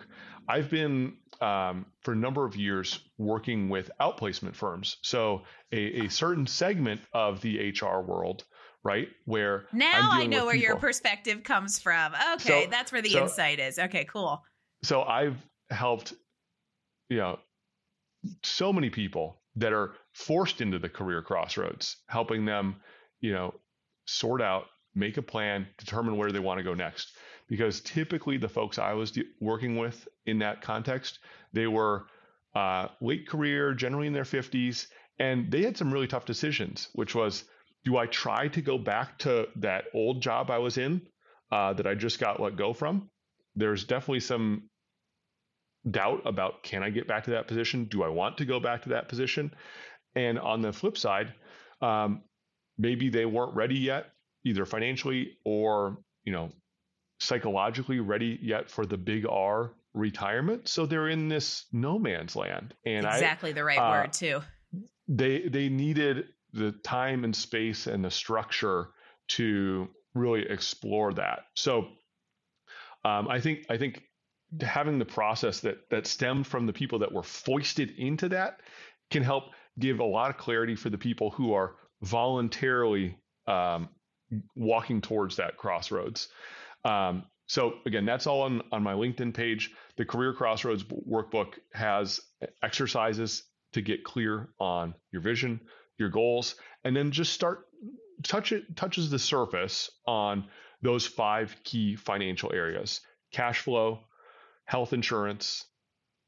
I've 0.49 0.71
been 0.71 1.17
um, 1.41 1.87
for 2.03 2.13
a 2.13 2.17
number 2.17 2.45
of 2.45 2.55
years 2.55 3.01
working 3.19 3.69
with 3.69 3.91
outplacement 4.01 4.55
firms. 4.55 4.99
So 5.03 5.43
a, 5.73 6.07
a 6.07 6.11
certain 6.11 6.47
segment 6.47 7.01
of 7.13 7.41
the 7.41 7.71
HR 7.71 8.01
world 8.01 8.45
right? 8.87 9.09
Where 9.25 9.65
now 9.73 10.09
I 10.13 10.27
know 10.27 10.47
where 10.47 10.55
people. 10.55 10.69
your 10.69 10.77
perspective 10.77 11.43
comes 11.43 11.79
from. 11.79 12.15
Okay, 12.35 12.65
so, 12.65 12.71
that's 12.71 12.93
where 12.93 13.03
the 13.03 13.11
so, 13.11 13.25
insight 13.25 13.59
is. 13.59 13.79
Okay, 13.79 14.05
cool. 14.05 14.43
So 14.83 15.03
I've 15.03 15.37
helped, 15.71 16.15
you 17.09 17.17
know, 17.17 17.39
so 18.45 18.73
many 18.73 18.89
people 18.89 19.41
that 19.57 19.73
are 19.73 19.95
forced 20.13 20.61
into 20.61 20.79
the 20.79 20.89
career 20.89 21.21
crossroads, 21.21 21.97
helping 22.09 22.45
them, 22.45 22.77
you 23.21 23.33
know, 23.33 23.55
sort 24.07 24.41
out, 24.41 24.67
make 24.95 25.17
a 25.17 25.23
plan, 25.23 25.67
determine 25.79 26.17
where 26.17 26.31
they 26.31 26.39
want 26.39 26.59
to 26.59 26.65
go 26.65 26.75
next. 26.75 27.17
Because 27.49 27.81
typically 27.81 28.37
the 28.39 28.49
folks 28.49 28.79
I 28.79 28.93
was 28.93 29.11
de- 29.11 29.25
working 29.41 29.77
with 29.77 30.07
in 30.27 30.39
that 30.41 30.63
context, 30.63 31.19
they 31.53 31.67
were 31.67 32.07
uh, 32.55 32.89
late 33.01 33.27
career, 33.27 33.75
generally 33.75 34.07
in 34.07 34.13
their 34.13 34.25
50s, 34.25 34.87
and 35.19 35.51
they 35.51 35.63
had 35.63 35.77
some 35.77 35.93
really 35.93 36.07
tough 36.07 36.25
decisions, 36.25 36.89
which 36.93 37.15
was 37.15 37.45
do 37.87 37.97
I 37.97 38.07
try 38.07 38.49
to 38.49 38.61
go 38.61 38.79
back 38.79 39.17
to 39.21 39.47
that 39.57 39.85
old 39.95 40.21
job 40.21 40.51
I 40.51 40.59
was 40.59 40.77
in 40.77 41.01
uh, 41.53 41.73
that 41.75 41.87
I 41.87 41.95
just 41.95 42.19
got 42.19 42.41
let 42.41 42.57
go 42.57 42.73
from? 42.75 43.09
There's 43.55 43.85
definitely 43.85 44.21
some 44.21 44.69
doubt 45.89 46.23
about 46.27 46.65
can 46.65 46.83
I 46.83 46.91
get 46.91 47.07
back 47.07 47.23
to 47.25 47.31
that 47.31 47.47
position? 47.47 47.85
Do 47.85 48.03
I 48.03 48.09
want 48.09 48.39
to 48.39 48.45
go 48.45 48.59
back 48.59 48.83
to 48.83 48.89
that 48.89 49.09
position? 49.09 49.55
And 50.17 50.37
on 50.37 50.63
the 50.63 50.73
flip 50.73 50.99
side, 50.99 51.33
um, 51.81 52.23
maybe 52.77 53.09
they 53.09 53.25
weren't 53.25 53.55
ready 53.55 53.79
yet, 53.79 54.07
either 54.45 54.67
financially 54.67 55.39
or 55.45 55.99
you 56.25 56.33
know 56.33 56.51
psychologically 57.21 58.01
ready 58.01 58.37
yet 58.43 58.69
for 58.69 58.85
the 58.85 58.99
big 58.99 59.27
R 59.31 59.71
retirement. 59.95 60.67
So 60.67 60.87
they're 60.87 61.09
in 61.09 61.29
this 61.29 61.67
no 61.73 62.01
man's 62.01 62.35
land. 62.35 62.75
And 62.85 63.07
exactly 63.07 63.51
I, 63.51 63.53
the 63.53 63.65
right 63.65 63.79
uh, 63.79 63.91
word 63.91 64.13
too. 64.13 64.43
They 65.07 65.43
they 65.43 65.69
needed 65.69 66.25
the 66.57 66.73
time 66.73 67.25
and 67.25 67.35
space 67.35 67.87
and 67.87 68.05
the 68.05 68.11
structure 68.11 68.89
to 69.29 69.89
really 70.15 70.43
explore 70.49 71.13
that. 71.15 71.41
So 71.55 71.89
um, 73.05 73.29
I 73.29 73.41
think 73.41 73.67
I 73.71 73.77
think 73.77 74.03
having 74.61 74.99
the 74.99 75.05
process 75.05 75.61
that 75.61 75.89
that 75.91 76.07
stemmed 76.07 76.47
from 76.47 76.67
the 76.67 76.73
people 76.73 76.99
that 77.01 77.13
were 77.13 77.23
foisted 77.23 77.91
into 77.99 78.29
that 78.31 78.61
can 79.11 79.23
help 79.23 79.45
give 79.79 80.01
a 80.01 80.05
lot 80.05 80.31
of 80.31 80.37
clarity 80.37 80.75
for 80.75 80.91
the 80.91 80.99
people 80.99 81.31
who 81.31 81.53
are 81.53 81.77
voluntarily 82.03 83.17
um, 83.47 83.89
walking 84.55 85.01
towards 85.01 85.37
that 85.37 85.57
crossroads. 85.57 86.29
Um, 86.85 87.25
so 87.47 87.75
again, 87.87 88.05
that's 88.05 88.27
all 88.27 88.43
on, 88.43 88.63
on 88.73 88.83
my 88.83 88.95
LinkedIn 88.95 89.35
page. 89.35 89.73
The 89.97 90.05
Career 90.05 90.33
Crossroads 90.33 90.85
workbook 90.85 91.55
has 91.73 92.21
exercises 92.63 93.45
to 93.73 93.83
get 93.83 94.05
clear 94.05 94.49
on 94.59 94.95
your 95.13 95.23
vision, 95.23 95.61
your 95.99 96.09
goals, 96.09 96.57
and 96.85 96.95
then 96.97 97.11
just 97.11 97.33
start 97.33 97.67
touch 98.23 98.53
it 98.53 98.77
touches 98.77 99.11
the 99.11 99.19
surface 99.19 99.91
on 100.07 100.45
those 100.83 101.07
five 101.07 101.57
key 101.65 101.97
financial 101.97 102.53
areas: 102.53 103.01
cash 103.33 103.61
flow, 103.61 104.01
health 104.65 104.93
insurance, 104.93 105.65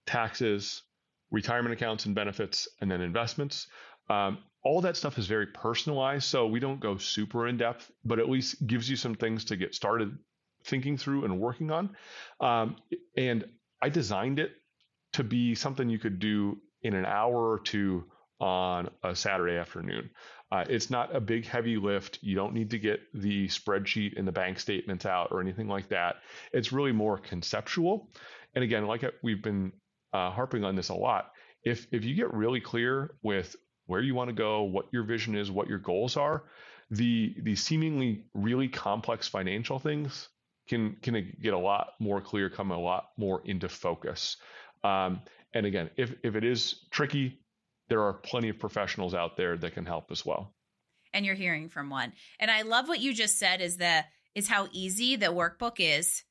taxes, 0.06 0.82
retirement 1.30 1.72
accounts 1.72 2.06
and 2.06 2.14
benefits, 2.14 2.68
and 2.80 2.90
then 2.90 3.00
investments. 3.00 3.66
Um, 4.08 4.38
all 4.64 4.80
that 4.80 4.96
stuff 4.96 5.18
is 5.18 5.26
very 5.26 5.46
personalized, 5.46 6.24
so 6.24 6.46
we 6.46 6.60
don't 6.60 6.80
go 6.80 6.96
super 6.96 7.46
in 7.46 7.58
depth, 7.58 7.90
but 8.04 8.18
at 8.18 8.28
least 8.28 8.66
gives 8.66 8.88
you 8.88 8.96
some 8.96 9.14
things 9.14 9.44
to 9.46 9.56
get 9.56 9.74
started 9.74 10.16
thinking 10.64 10.96
through 10.96 11.24
and 11.24 11.38
working 11.38 11.70
on. 11.70 11.96
Um, 12.40 12.76
and 13.16 13.44
I 13.80 13.88
designed 13.88 14.38
it 14.38 14.52
to 15.12 15.24
be 15.24 15.54
something 15.54 15.88
you 15.88 15.98
could 15.98 16.18
do 16.18 16.58
in 16.82 16.94
an 16.94 17.06
hour 17.06 17.50
or 17.50 17.60
two 17.60 18.04
on 18.40 18.90
a 19.02 19.14
Saturday 19.14 19.56
afternoon. 19.56 20.10
Uh, 20.50 20.64
it's 20.68 20.88
not 20.88 21.14
a 21.14 21.20
big 21.20 21.44
heavy 21.46 21.76
lift. 21.76 22.18
You 22.22 22.34
don't 22.34 22.54
need 22.54 22.70
to 22.70 22.78
get 22.78 23.00
the 23.12 23.48
spreadsheet 23.48 24.18
and 24.18 24.26
the 24.26 24.32
bank 24.32 24.58
statements 24.58 25.04
out 25.04 25.28
or 25.30 25.40
anything 25.40 25.68
like 25.68 25.88
that. 25.88 26.16
It's 26.52 26.72
really 26.72 26.92
more 26.92 27.18
conceptual. 27.18 28.08
And 28.54 28.64
again, 28.64 28.86
like 28.86 29.04
we've 29.22 29.42
been 29.42 29.72
uh, 30.12 30.30
harping 30.30 30.64
on 30.64 30.74
this 30.74 30.88
a 30.88 30.94
lot, 30.94 31.32
if 31.64 31.86
if 31.92 32.04
you 32.04 32.14
get 32.14 32.32
really 32.32 32.60
clear 32.60 33.14
with 33.22 33.54
where 33.86 34.00
you 34.00 34.14
want 34.14 34.28
to 34.28 34.34
go, 34.34 34.62
what 34.62 34.86
your 34.92 35.02
vision 35.02 35.36
is, 35.36 35.50
what 35.50 35.68
your 35.68 35.78
goals 35.78 36.16
are, 36.16 36.44
the 36.90 37.34
the 37.42 37.54
seemingly 37.54 38.24
really 38.34 38.68
complex 38.68 39.28
financial 39.28 39.78
things 39.78 40.28
can 40.68 40.96
can 41.02 41.36
get 41.42 41.52
a 41.52 41.58
lot 41.58 41.94
more 41.98 42.20
clear, 42.20 42.48
come 42.48 42.70
a 42.70 42.78
lot 42.78 43.10
more 43.16 43.42
into 43.44 43.68
focus. 43.68 44.36
Um, 44.82 45.20
and 45.52 45.66
again, 45.66 45.90
if 45.96 46.14
if 46.22 46.36
it 46.36 46.44
is 46.44 46.86
tricky, 46.90 47.40
there 47.88 48.02
are 48.02 48.12
plenty 48.12 48.48
of 48.48 48.58
professionals 48.58 49.14
out 49.14 49.36
there 49.36 49.56
that 49.56 49.74
can 49.74 49.86
help 49.86 50.10
as 50.10 50.24
well. 50.24 50.54
And 51.12 51.24
you're 51.24 51.34
hearing 51.34 51.68
from 51.68 51.90
one. 51.90 52.12
And 52.38 52.50
I 52.50 52.62
love 52.62 52.88
what 52.88 53.00
you 53.00 53.14
just 53.14 53.38
said 53.38 53.60
is 53.60 53.78
the 53.78 54.04
is 54.34 54.48
how 54.48 54.68
easy 54.72 55.16
the 55.16 55.26
workbook 55.26 55.76
is 55.78 56.22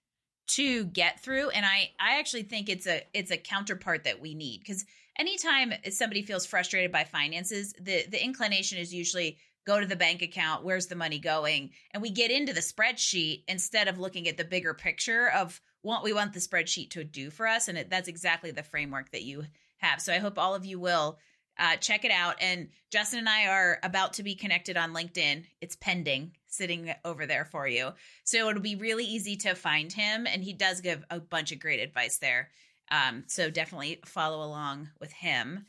to 0.48 0.86
get 0.86 1.22
through. 1.22 1.50
And 1.50 1.66
I 1.66 1.92
I 2.00 2.20
actually 2.20 2.44
think 2.44 2.70
it's 2.70 2.88
a 2.88 3.02
it's 3.14 3.32
a 3.32 3.38
counterpart 3.38 4.04
that 4.04 4.22
we 4.22 4.36
need. 4.36 4.64
Cuz 4.66 4.86
anytime 5.18 5.74
somebody 5.90 6.22
feels 6.22 6.46
frustrated 6.46 6.92
by 6.92 7.04
finances 7.04 7.74
the 7.80 8.06
the 8.08 8.24
inclination 8.24 8.78
is 8.78 8.94
usually 8.94 9.40
go 9.66 9.80
to 9.80 9.86
the 9.86 9.96
bank 9.96 10.22
account 10.22 10.64
where's 10.64 10.88
the 10.88 10.96
money 10.96 11.20
going? 11.20 11.72
And 11.92 12.02
we 12.02 12.12
get 12.12 12.32
into 12.32 12.54
the 12.54 12.62
spreadsheet 12.62 13.44
instead 13.48 13.88
of 13.88 13.98
looking 13.98 14.28
at 14.28 14.38
the 14.38 14.46
bigger 14.46 14.76
picture 14.76 15.30
of 15.30 15.60
what 15.82 16.04
we 16.04 16.14
want 16.14 16.34
the 16.34 16.40
spreadsheet 16.40 16.92
to 16.92 17.04
do 17.04 17.32
for 17.32 17.48
us. 17.48 17.68
And 17.68 17.78
it, 17.78 17.90
that's 17.90 18.08
exactly 18.08 18.52
the 18.52 18.64
framework 18.64 19.12
that 19.12 19.24
you 19.24 19.46
have. 19.78 20.02
So 20.02 20.14
i 20.14 20.20
hope 20.20 20.38
all 20.38 20.56
of 20.56 20.66
you 20.66 20.80
will 20.80 21.18
uh, 21.60 21.76
check 21.78 22.06
it 22.06 22.12
out. 22.12 22.36
And 22.42 22.70
Justin 22.92 23.20
and 23.20 23.30
I 23.30 23.48
are 23.48 23.80
about 23.84 24.14
to 24.14 24.24
be 24.24 24.36
connected 24.36 24.78
on 24.78 24.94
LinkedIn. 24.94 25.46
It's 25.62 25.76
pending, 25.76 26.32
sitting 26.48 26.94
over 27.04 27.26
there 27.26 27.46
for 27.46 27.68
you. 27.68 27.92
So 28.24 28.50
it'll 28.50 28.62
be 28.62 28.76
really 28.76 29.06
easy 29.06 29.36
to 29.38 29.56
find 29.56 29.92
him. 29.92 30.28
And 30.28 30.44
he 30.44 30.54
does 30.54 30.82
give 30.82 31.04
a 31.10 31.20
bunch 31.20 31.52
of 31.52 31.60
great 31.60 31.80
advice 31.80 32.18
there. 32.20 32.50
Um, 32.92 33.24
so 33.28 33.50
definitely 33.50 34.00
follow 34.06 34.46
along 34.46 34.90
with 35.00 35.12
him. 35.12 35.66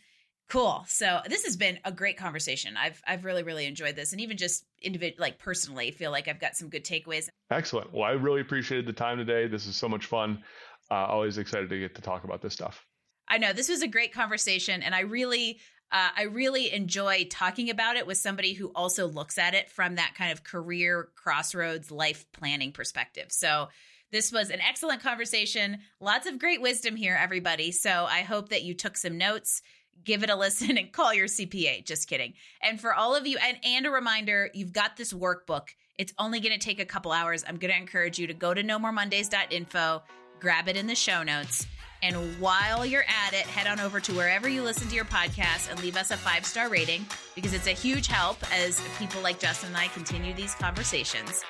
Cool. 0.49 0.85
So 0.89 1.21
this 1.29 1.45
has 1.45 1.57
been 1.57 1.79
a 1.85 1.93
great 1.93 2.17
conversation. 2.17 2.75
I've 2.79 3.03
I've 3.07 3.27
really 3.27 3.43
really 3.43 3.67
enjoyed 3.67 3.97
this, 3.97 4.13
and 4.13 4.21
even 4.23 4.39
just 4.39 4.65
individual 4.81 5.21
like 5.21 5.39
personally, 5.39 5.91
feel 5.91 6.11
like 6.11 6.27
I've 6.27 6.41
got 6.41 6.57
some 6.57 6.71
good 6.71 6.85
takeaways. 6.85 7.29
Excellent. 7.51 7.93
Well, 7.93 8.05
I 8.05 8.13
really 8.13 8.41
appreciated 8.41 8.87
the 8.87 8.95
time 8.95 9.19
today. 9.19 9.47
This 9.47 9.67
is 9.67 9.77
so 9.77 9.91
much 9.91 10.07
fun. 10.07 10.43
Uh, 10.91 11.05
always 11.05 11.37
excited 11.37 11.69
to 11.69 11.79
get 11.79 11.95
to 11.97 12.01
talk 12.01 12.25
about 12.25 12.41
this 12.41 12.55
stuff. 12.55 12.87
I 13.29 13.37
know 13.37 13.53
this 13.53 13.69
was 13.69 13.83
a 13.83 13.89
great 13.89 14.15
conversation, 14.15 14.83
and 14.83 14.95
I 14.95 15.01
really 15.01 15.61
uh, 15.91 16.09
I 16.17 16.25
really 16.25 16.73
enjoy 16.73 17.27
talking 17.31 17.71
about 17.71 17.97
it 17.97 18.07
with 18.07 18.19
somebody 18.19 18.53
who 18.53 18.69
also 18.75 19.07
looks 19.07 19.39
at 19.39 19.55
it 19.55 19.71
from 19.71 19.95
that 19.95 20.15
kind 20.17 20.33
of 20.33 20.45
career 20.45 21.09
crossroads 21.15 21.91
life 21.91 22.27
planning 22.33 22.73
perspective. 22.73 23.27
So 23.31 23.69
this 24.11 24.33
was 24.33 24.51
an 24.51 24.61
excellent 24.61 25.03
conversation. 25.03 25.79
Lots 26.01 26.27
of 26.27 26.39
great 26.39 26.61
wisdom 26.61 26.97
here, 26.97 27.19
everybody. 27.21 27.73
So 27.73 28.07
I 28.09 28.21
hope 28.21 28.51
that 28.51 28.63
you 28.63 28.75
took 28.75 28.97
some 28.97 29.19
notes 29.19 29.63
give 30.05 30.23
it 30.23 30.31
a 30.31 30.37
listen 30.37 30.77
and 30.79 30.93
call 30.93 31.15
your 31.15 31.27
CPA. 31.27 31.85
Just 31.85 32.09
kidding. 32.09 32.35
And 32.63 32.81
for 32.81 32.95
all 32.95 33.15
of 33.15 33.27
you, 33.27 33.39
and, 33.39 33.59
and 33.65 33.87
a 33.87 33.91
reminder, 33.91 34.51
you've 34.55 34.73
got 34.73 34.97
this 34.97 35.13
workbook. 35.13 35.69
It's 35.99 36.13
only 36.19 36.41
going 36.41 36.53
to 36.53 36.65
take 36.65 36.81
a 36.81 36.85
couple 36.85 37.13
hours. 37.13 37.45
I'm 37.47 37.57
going 37.57 37.73
to 37.73 37.79
encourage 37.79 38.19
you 38.19 38.27
to 38.29 38.35
go 38.35 38.55
to 38.55 38.63
nomoremondays.info, 38.63 40.03
grab 40.41 40.69
it 40.69 40.77
in 40.77 40.87
the 40.87 40.95
show 40.95 41.23
notes. 41.23 41.67
And 42.03 42.17
while 42.41 42.87
you're 42.87 43.05
at 43.27 43.33
it, 43.33 43.47
head 43.47 43.67
on 43.67 43.81
over 43.81 43.99
to 44.01 44.13
wherever 44.13 44.49
you 44.49 44.63
listen 44.63 44.89
to 44.89 44.95
your 44.95 45.05
podcast 45.05 45.71
and 45.71 45.83
leave 45.83 45.97
us 45.97 46.11
a 46.11 46.17
five 46.17 46.47
star 46.47 46.69
rating 46.69 47.05
because 47.35 47.55
it's 47.55 47.67
a 47.67 47.73
huge 47.73 48.07
help 48.07 48.39
as 48.53 48.81
people 48.99 49.21
like 49.21 49.41
Justin 49.41 49.69
and 49.69 49.77
I 49.77 49.89
continue 49.89 50.33
these 50.35 50.55
conversations. 50.55 51.43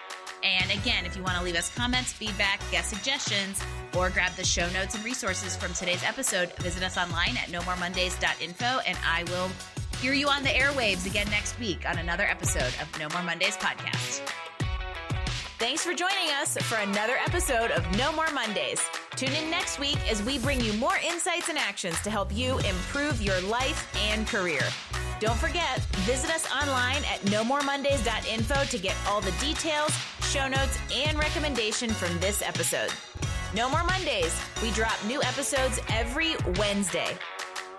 And 0.43 0.71
again, 0.71 1.05
if 1.05 1.17
you 1.17 1.23
want 1.23 1.37
to 1.37 1.43
leave 1.43 1.57
us 1.57 1.75
comments, 1.75 2.13
feedback, 2.13 2.61
guest 2.71 2.91
suggestions, 2.91 3.61
or 3.97 4.09
grab 4.09 4.33
the 4.37 4.45
show 4.45 4.69
notes 4.71 4.95
and 4.95 5.05
resources 5.05 5.57
from 5.57 5.75
today's 5.75 6.05
episode, 6.05 6.53
visit 6.59 6.83
us 6.83 6.97
online 6.97 7.37
at 7.37 7.49
nomoremondays.info 7.49 8.81
and 8.87 8.99
I 9.07 9.25
will 9.25 9.51
hear 10.01 10.13
you 10.13 10.29
on 10.29 10.45
the 10.45 10.51
airwaves 10.51 11.07
again 11.07 11.29
next 11.31 11.59
week 11.59 11.89
on 11.89 11.99
another 11.99 12.25
episode 12.25 12.73
of 12.81 12.99
No 12.99 13.09
More 13.13 13.25
Mondays 13.25 13.57
podcast. 13.57 14.38
Thanks 15.59 15.83
for 15.83 15.93
joining 15.93 16.31
us 16.41 16.57
for 16.57 16.77
another 16.77 17.17
episode 17.17 17.73
of 17.73 17.85
No 17.99 18.13
More 18.13 18.31
Mondays. 18.33 18.81
Tune 19.17 19.33
in 19.33 19.51
next 19.51 19.81
week 19.81 19.99
as 20.09 20.23
we 20.23 20.39
bring 20.39 20.61
you 20.61 20.73
more 20.75 20.99
insights 21.05 21.49
and 21.49 21.59
actions 21.59 22.01
to 22.03 22.11
help 22.11 22.33
you 22.33 22.59
improve 22.61 23.21
your 23.21 23.41
life 23.41 23.93
and 24.09 24.25
career. 24.25 24.61
Don't 25.19 25.37
forget, 25.37 25.81
visit 26.07 26.31
us 26.31 26.47
online 26.53 27.03
at 27.13 27.19
nomoremondays.info 27.23 28.65
to 28.67 28.79
get 28.79 28.95
all 29.09 29.21
the 29.21 29.33
details, 29.41 29.91
show 30.23 30.47
notes, 30.47 30.79
and 30.95 31.19
recommendation 31.19 31.91
from 31.91 32.17
this 32.21 32.41
episode. 32.41 32.93
No 33.53 33.69
More 33.69 33.83
Mondays. 33.83 34.41
We 34.63 34.71
drop 34.71 34.97
new 35.09 35.21
episodes 35.25 35.81
every 35.91 36.37
Wednesday. 36.57 37.19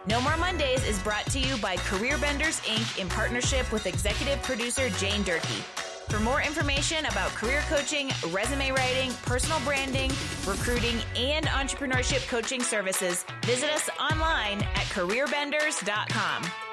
No 0.05 0.19
More 0.19 0.35
Mondays 0.35 0.85
is 0.85 0.99
brought 0.99 1.27
to 1.27 1.39
you 1.39 1.55
by 1.59 1.77
Career 1.77 2.17
Benders 2.17 2.59
Inc. 2.61 2.99
in 2.99 3.07
partnership 3.07 3.71
with 3.71 3.87
executive 3.87 4.43
producer 4.43 4.89
Jane 4.89 5.23
Durkee. 5.23 5.63
For 6.09 6.19
more 6.19 6.41
information 6.41 7.05
about 7.05 7.29
career 7.35 7.61
coaching, 7.69 8.09
resume 8.31 8.71
writing, 8.71 9.11
personal 9.21 9.59
branding, 9.59 10.11
recruiting, 10.47 10.97
and 11.15 11.45
entrepreneurship 11.45 12.27
coaching 12.27 12.63
services, 12.63 13.25
visit 13.45 13.69
us 13.69 13.89
online 13.99 14.63
at 14.63 14.85
careerbenders.com. 14.89 16.68